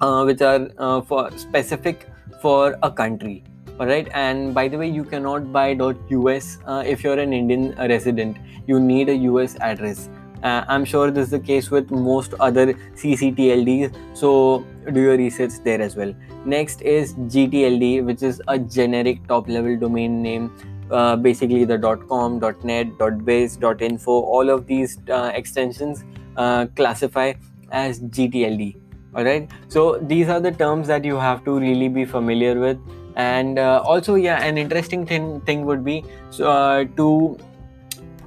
uh, 0.00 0.24
which 0.24 0.40
are 0.42 0.68
uh, 0.78 1.00
for 1.00 1.30
specific 1.36 2.08
for 2.42 2.76
a 2.82 2.90
country. 2.90 3.44
All 3.78 3.86
right 3.86 4.08
and 4.12 4.54
by 4.54 4.68
the 4.68 4.78
way 4.78 4.88
you 4.88 5.04
cannot 5.04 5.52
buy 5.52 5.74
us 5.74 6.58
uh, 6.66 6.82
if 6.86 7.04
you're 7.04 7.18
an 7.18 7.32
indian 7.32 7.74
resident. 7.76 8.36
You 8.66 8.80
need 8.80 9.08
a 9.08 9.14
us 9.14 9.56
address 9.60 10.08
uh, 10.44 10.64
I'm 10.68 10.84
sure 10.84 11.10
this 11.10 11.24
is 11.24 11.30
the 11.30 11.40
case 11.40 11.70
with 11.70 11.90
most 11.90 12.34
other 12.38 12.74
CCTLDs. 12.74 13.96
So 14.14 14.64
do 14.92 15.00
your 15.00 15.16
research 15.16 15.52
there 15.64 15.80
as 15.80 15.96
well. 15.96 16.14
Next 16.44 16.82
is 16.82 17.14
GTLD, 17.14 18.04
which 18.04 18.22
is 18.22 18.42
a 18.46 18.58
generic 18.58 19.26
top 19.26 19.48
level 19.48 19.76
domain 19.78 20.22
name. 20.22 20.52
Uh, 20.90 21.16
basically, 21.16 21.64
the 21.64 21.78
.com, 22.08 22.38
.net, 22.62 22.88
.biz, 23.24 23.58
.info, 23.80 24.12
all 24.12 24.50
of 24.50 24.66
these 24.66 24.98
uh, 25.10 25.32
extensions 25.34 26.04
uh, 26.36 26.66
classify 26.76 27.32
as 27.72 28.00
GTLD. 28.00 28.76
All 29.14 29.24
right. 29.24 29.50
So 29.68 29.98
these 29.98 30.28
are 30.28 30.40
the 30.40 30.52
terms 30.52 30.88
that 30.88 31.04
you 31.04 31.16
have 31.16 31.44
to 31.46 31.58
really 31.58 31.88
be 31.88 32.04
familiar 32.04 32.60
with. 32.60 32.78
And 33.16 33.58
uh, 33.58 33.80
also, 33.84 34.16
yeah, 34.16 34.42
an 34.42 34.58
interesting 34.58 35.06
thing 35.06 35.40
thing 35.42 35.64
would 35.64 35.84
be 35.84 36.04
uh, 36.40 36.84
to 36.96 37.38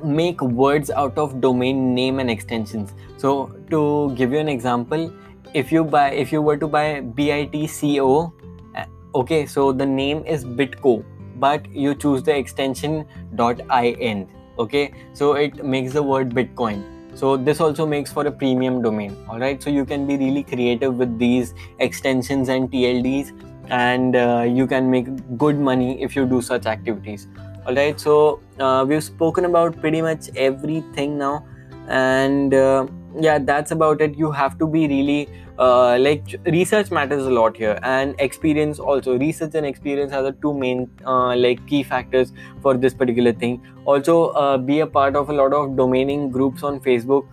make 0.03 0.41
words 0.41 0.89
out 0.89 1.17
of 1.17 1.39
domain 1.41 1.93
name 1.93 2.19
and 2.19 2.29
extensions. 2.29 2.93
So 3.17 3.47
to 3.69 4.13
give 4.15 4.31
you 4.31 4.39
an 4.39 4.49
example 4.49 5.12
if 5.53 5.71
you 5.71 5.83
buy 5.83 6.12
if 6.12 6.31
you 6.31 6.41
were 6.41 6.57
to 6.57 6.67
buy 6.67 7.01
bitco 7.01 8.31
uh, 8.75 8.86
okay 9.15 9.45
so 9.45 9.71
the 9.71 9.86
name 9.86 10.23
is 10.25 10.43
bitco 10.43 11.03
but 11.38 11.69
you 11.71 11.95
choose 11.95 12.23
the 12.23 12.36
extension 12.36 13.05
.in 13.38 14.27
okay? 14.60 14.93
So 15.13 15.33
it 15.33 15.63
makes 15.63 15.93
the 15.93 16.03
word 16.03 16.31
bitcoin. 16.31 16.83
So 17.15 17.38
this 17.38 17.62
also 17.62 17.86
makes 17.86 18.12
for 18.12 18.27
a 18.27 18.31
premium 18.31 18.81
domain 18.81 19.15
all 19.29 19.39
right? 19.39 19.62
So 19.62 19.69
you 19.69 19.86
can 19.86 20.05
be 20.05 20.17
really 20.17 20.43
creative 20.43 20.97
with 20.97 21.17
these 21.17 21.53
extensions 21.79 22.49
and 22.49 22.71
tlds 22.71 23.31
and 23.69 24.15
uh, 24.15 24.45
you 24.47 24.67
can 24.67 24.89
make 24.89 25.07
good 25.38 25.60
money 25.60 26.01
if 26.01 26.15
you 26.15 26.25
do 26.25 26.41
such 26.41 26.65
activities 26.65 27.27
all 27.67 27.75
right 27.75 27.99
so 27.99 28.39
uh, 28.60 28.86
we've 28.88 29.03
spoken 29.03 29.43
about 29.43 29.80
pretty 29.82 30.01
much 30.01 30.30
everything 30.36 31.17
now. 31.17 31.45
And 31.89 32.53
uh, 32.53 32.88
yeah 33.19 33.39
that's 33.39 33.71
about 33.71 34.01
it. 34.01 34.17
You 34.17 34.32
have 34.32 34.58
to 34.60 34.67
be 34.67 34.88
really 34.88 35.30
uh, 35.60 35.97
like 35.99 36.36
research 36.45 36.91
matters 36.91 37.25
a 37.25 37.30
lot 37.30 37.58
here. 37.58 37.77
And 37.84 38.15
experience 38.19 38.80
also. 38.80 39.17
Research 39.17 39.56
and 39.56 39.65
experience 39.65 40.13
are 40.13 40.23
the 40.23 40.32
two 40.32 40.53
main 40.53 40.89
uh, 41.06 41.36
like 41.36 41.65
key 41.67 41.84
factors 41.84 42.32
for 42.62 42.77
this 42.77 42.93
particular 42.93 43.34
thing. 43.34 43.62
Also 43.84 44.27
uh, 44.30 44.58
be 44.58 44.80
a 44.80 44.88
part 44.88 45.17
of 45.17 45.30
a 45.30 45.34
lot 45.34 45.51
of 45.51 45.71
domaining 45.71 46.32
groups 46.32 46.63
on 46.63 46.80
facebook. 46.80 47.27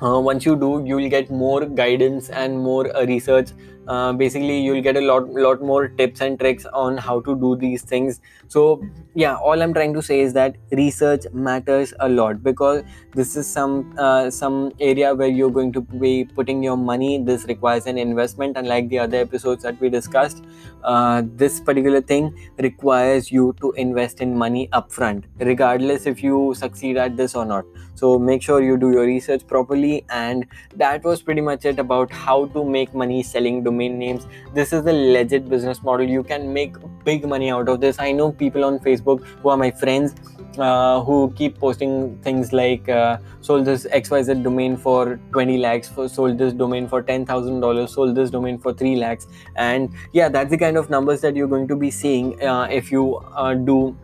Uh, 0.00 0.18
once 0.18 0.46
you 0.46 0.56
do 0.56 0.82
you 0.86 0.96
will 0.96 1.10
get 1.10 1.30
more 1.30 1.66
guidance 1.66 2.30
and 2.30 2.58
more 2.58 2.84
research 3.06 3.50
uh, 3.90 4.12
basically 4.12 4.56
you'll 4.60 4.82
get 4.82 4.96
a 4.96 5.04
lot 5.10 5.28
lot 5.44 5.62
more 5.70 5.88
tips 6.00 6.20
and 6.26 6.38
tricks 6.38 6.66
on 6.84 6.96
how 6.96 7.20
to 7.28 7.36
do 7.44 7.56
these 7.56 7.82
things. 7.82 8.20
So 8.48 8.82
yeah 9.14 9.34
all 9.34 9.62
i'm 9.62 9.72
trying 9.74 9.92
to 9.94 10.02
say 10.08 10.20
is 10.20 10.32
that 10.34 10.56
research 10.80 11.24
matters 11.32 11.92
a 12.06 12.08
lot 12.08 12.42
because 12.44 12.84
this 13.14 13.36
is 13.36 13.48
some 13.58 13.74
uh, 13.98 14.30
some 14.30 14.72
area 14.78 15.14
where 15.14 15.32
you're 15.40 15.50
going 15.50 15.72
to 15.72 15.80
be 16.06 16.24
putting 16.24 16.62
your 16.62 16.76
money. 16.76 17.12
This 17.30 17.46
requires 17.52 17.86
an 17.86 17.98
investment 17.98 18.56
unlike 18.56 18.88
the 18.88 19.00
other 19.00 19.18
episodes 19.18 19.64
that 19.64 19.80
we 19.80 19.88
discussed 19.88 20.44
uh, 20.84 21.22
this 21.34 21.60
particular 21.60 22.00
thing 22.00 22.34
requires 22.58 23.32
you 23.32 23.54
to 23.60 23.72
invest 23.72 24.20
in 24.20 24.36
money 24.36 24.68
upfront 24.72 25.24
regardless 25.38 26.06
if 26.06 26.22
you 26.22 26.54
succeed 26.54 26.96
at 26.96 27.16
this 27.16 27.34
or 27.34 27.44
not. 27.44 27.64
So 27.94 28.18
make 28.18 28.40
sure 28.40 28.62
you 28.62 28.78
do 28.78 28.92
your 28.92 29.04
research 29.04 29.46
properly 29.46 30.04
and 30.08 30.46
that 30.76 31.04
was 31.04 31.22
pretty 31.22 31.40
much 31.40 31.64
it 31.64 31.78
about 31.78 32.10
how 32.10 32.46
to 32.46 32.64
make 32.64 32.94
money 32.94 33.22
selling 33.22 33.62
domain 33.62 33.80
domain 33.80 33.98
names. 33.98 34.26
This 34.54 34.72
is 34.72 34.86
a 34.86 34.92
legit 34.92 35.48
business 35.48 35.82
model. 35.82 36.08
You 36.08 36.22
can 36.22 36.52
make 36.52 36.76
big 37.04 37.26
money 37.26 37.50
out 37.50 37.68
of 37.68 37.80
this. 37.80 37.98
I 37.98 38.12
know 38.12 38.32
people 38.32 38.64
on 38.64 38.78
facebook 38.78 39.24
who 39.42 39.48
are 39.48 39.56
my 39.56 39.70
friends 39.70 40.14
uh, 40.58 41.02
who 41.02 41.32
keep 41.36 41.58
posting 41.58 42.18
things 42.22 42.52
like 42.52 42.88
uh, 42.88 43.18
sold 43.40 43.64
this 43.64 43.86
xyz 43.92 44.42
domain 44.42 44.76
for 44.76 45.18
20 45.32 45.58
lakhs 45.58 45.88
for 45.88 46.08
sold 46.08 46.38
this 46.38 46.52
domain 46.52 46.88
for 46.88 47.02
$10000 47.02 47.88
sold 47.88 48.14
this 48.14 48.30
domain 48.30 48.58
for 48.58 48.72
3 48.72 48.96
lakhs. 48.96 49.26
And 49.56 49.90
yeah 50.12 50.28
that's 50.28 50.50
the 50.50 50.58
kind 50.58 50.76
of 50.76 50.90
numbers 50.90 51.20
that 51.20 51.36
you're 51.36 51.48
going 51.48 51.68
to 51.68 51.76
be 51.76 51.90
seeing 51.90 52.42
uh, 52.42 52.68
if 52.70 52.90
you 52.90 53.16
uh, 53.16 53.54
do 53.54 53.96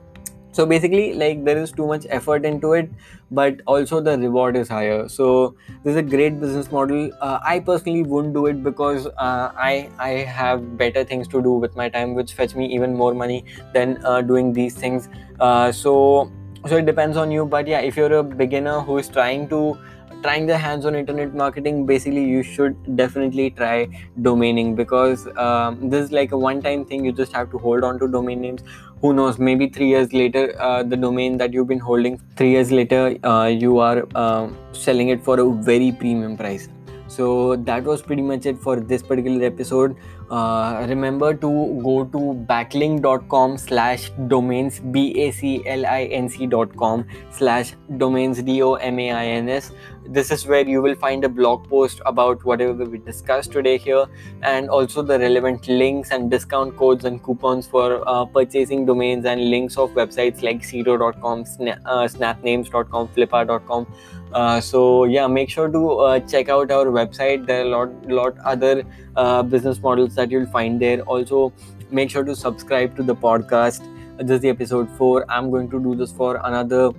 so 0.57 0.65
basically 0.67 1.13
like 1.23 1.45
there 1.45 1.59
is 1.63 1.73
too 1.73 1.87
much 1.87 2.07
effort 2.19 2.45
into 2.51 2.73
it 2.73 2.91
but 3.31 3.61
also 3.67 4.01
the 4.01 4.17
reward 4.19 4.57
is 4.57 4.69
higher. 4.69 5.09
So 5.09 5.57
this 5.83 5.93
is 5.93 5.97
a 5.97 6.03
great 6.03 6.41
business 6.41 6.71
model. 6.71 7.11
Uh, 7.21 7.39
i 7.45 7.59
personally 7.61 8.03
wouldn't 8.03 8.35
do 8.35 8.47
it 8.47 8.63
because 8.63 9.07
uh, 9.07 9.51
i 9.57 9.91
i 9.99 10.11
have 10.39 10.79
better 10.79 11.05
things 11.05 11.29
to 11.29 11.43
do 11.43 11.53
with 11.65 11.77
my 11.77 11.89
time 11.89 12.15
which 12.15 12.33
fetch 12.35 12.55
me 12.55 12.67
even 12.79 12.95
more 12.95 13.13
money 13.15 13.45
than 13.75 13.99
uh, 14.05 14.21
doing 14.23 14.53
these 14.53 14.75
things. 14.75 15.09
Uh, 15.41 15.73
so 15.73 16.31
so 16.67 16.77
it 16.77 16.87
depends 16.87 17.17
on 17.17 17.31
you 17.31 17.45
but 17.45 17.67
yeah 17.67 17.81
if 17.81 17.97
you're 17.97 18.15
a 18.15 18.23
beginner 18.23 18.81
who 18.81 18.99
is 18.99 19.09
trying 19.09 19.49
to 19.49 19.79
trying 20.23 20.47
their 20.47 20.59
hands 20.59 20.87
on 20.87 20.95
internet 20.95 21.35
marketing 21.35 21.85
basically 21.87 22.25
you 22.25 22.43
should 22.43 22.77
definitely 22.97 23.51
try 23.51 23.87
domaining 24.23 24.75
because 24.75 25.27
um, 25.37 25.89
this 25.91 26.05
is 26.07 26.13
like 26.13 26.33
a 26.33 26.39
one 26.39 26.61
time 26.63 26.85
thing. 26.85 27.05
You 27.05 27.13
just 27.13 27.33
have 27.33 27.51
to 27.51 27.59
hold 27.59 27.85
on 27.85 27.99
to 28.01 28.09
domain 28.09 28.41
names 28.41 28.63
who 29.01 29.13
knows 29.13 29.39
maybe 29.39 29.69
three 29.69 29.89
years 29.89 30.13
later 30.13 30.55
uh, 30.61 30.83
the 30.83 30.97
domain 30.97 31.37
that 31.37 31.53
you've 31.53 31.69
been 31.69 31.79
holding 31.79 32.19
three 32.37 32.51
years 32.51 32.71
later 32.73 33.17
uh, 33.25 33.47
you 33.47 33.79
are 33.79 34.07
uh, 34.15 34.49
selling 34.73 35.11
it 35.11 35.23
for 35.23 35.39
a 35.41 35.51
very 35.63 35.93
premium 35.93 36.37
price. 36.37 36.69
So 37.09 37.57
that 37.57 37.85
was 37.85 38.03
pretty 38.03 38.23
much 38.23 38.47
it 38.47 38.59
for 38.59 38.81
this 38.81 39.03
particular 39.03 39.45
episode 39.47 39.97
uh, 40.31 40.87
remember 40.89 41.33
to 41.35 41.81
go 41.85 42.05
to 42.05 42.45
baclinc.com 42.49 43.57
slash 43.59 44.11
domains 44.29 44.81
b-a-c-l-i-n-c 44.81 46.47
dot 46.47 46.77
com 46.77 47.07
slash 47.31 47.75
domains 47.99 48.43
d-o-m-a-i-n-s 48.43 49.73
this 50.09 50.31
is 50.31 50.47
where 50.47 50.67
you 50.67 50.81
will 50.81 50.95
find 50.95 51.25
a 51.25 51.29
blog 51.29 51.69
post 51.69 52.01
about 52.07 52.45
whatever 52.45 52.85
we 52.85 52.99
discussed 52.99 53.53
today 53.53 53.77
here 53.77 54.07
and 54.43 54.69
also 54.69 55.03
the 55.03 55.19
relevant 55.19 55.67
links 55.69 56.11
and 56.11 56.31
discount 56.31 56.77
codes 56.77 57.05
and 57.05 57.23
coupons 57.23 57.67
for 57.67 58.03
uh, 58.09 58.25
purchasing 58.25 58.87
domains 58.87 59.25
and 59.25 59.51
links 59.51 59.77
of 59.77 59.91
websites 59.91 60.43
like 60.43 60.63
Sedo.com, 60.63 61.45
sna- 61.45 61.81
uh, 61.85 62.07
snapnames.com 62.07 63.09
flippa.com 63.09 63.87
uh, 64.33 64.61
so 64.61 65.05
yeah 65.05 65.27
make 65.27 65.49
sure 65.49 65.69
to 65.69 65.91
uh, 65.99 66.21
check 66.21 66.49
out 66.49 66.71
our 66.71 66.87
website. 66.87 67.47
There 67.47 67.61
are 67.61 67.67
a 67.67 67.69
lot 67.69 68.09
lot 68.09 68.39
other 68.39 68.85
uh, 69.17 69.43
business 69.43 69.81
models 69.81 70.15
that 70.15 70.31
you'll 70.31 70.47
find 70.47 70.81
there. 70.81 71.01
Also 71.03 71.53
make 71.91 72.11
sure 72.11 72.25
to 72.25 72.35
subscribe 72.35 72.97
to 72.97 73.03
the 73.03 73.15
podcast. 73.15 73.87
This 74.19 74.37
is 74.37 74.41
the 74.41 74.49
episode 74.49 74.91
4 74.97 75.27
i'm 75.29 75.51
going 75.51 75.69
to 75.71 75.79
do 75.79 75.95
this 75.95 76.11
for 76.11 76.41
another 76.45 76.91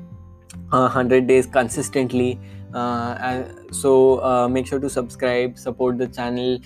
100 0.69 1.23
uh, 1.23 1.27
days 1.27 1.47
consistently. 1.47 2.39
Uh, 2.73 3.43
so 3.71 4.47
make 4.49 4.67
sure 4.67 4.79
to 4.79 4.89
subscribe 4.89 5.57
support 5.57 5.97
the 5.97 6.07
channel 6.07 6.59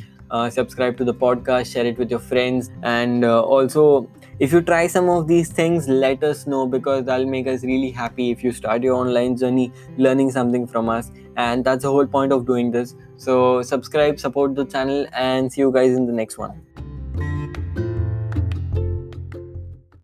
subscribe 0.50 0.98
to 0.98 1.06
the 1.06 1.14
podcast 1.14 1.72
share 1.72 1.86
it 1.86 1.98
with 1.98 2.10
your 2.10 2.20
friends. 2.20 2.70
And 2.84 3.24
also 3.24 4.10
if 4.40 4.52
you 4.52 4.62
try 4.62 4.88
some 4.88 5.08
of 5.08 5.28
these 5.28 5.50
things 5.50 5.88
let 5.88 6.24
us 6.24 6.48
know 6.48 6.66
because 6.66 7.06
that'll 7.06 7.30
make 7.30 7.48
us 7.48 7.64
really 7.64 7.92
happy 7.92 8.32
if 8.32 8.44
you 8.44 8.52
start 8.52 8.82
your 8.84 8.96
online 8.96 9.38
journey 9.38 9.72
learning 9.98 10.32
something 10.32 10.66
from 10.66 10.90
us. 10.90 11.12
And 11.38 11.64
that's 11.64 11.84
the 11.84 11.92
whole 11.92 12.08
point 12.08 12.32
of 12.34 12.46
doing 12.46 12.72
this 12.72 12.96
so 13.22 13.62
subscribe, 13.62 14.20
support 14.20 14.56
the 14.56 14.66
channel, 14.66 15.06
and 15.14 15.54
see 15.54 15.62
you 15.62 15.72
guys 15.72 15.96
in 15.96 16.08
the 16.08 16.12
next 16.12 16.40
one. 16.40 16.54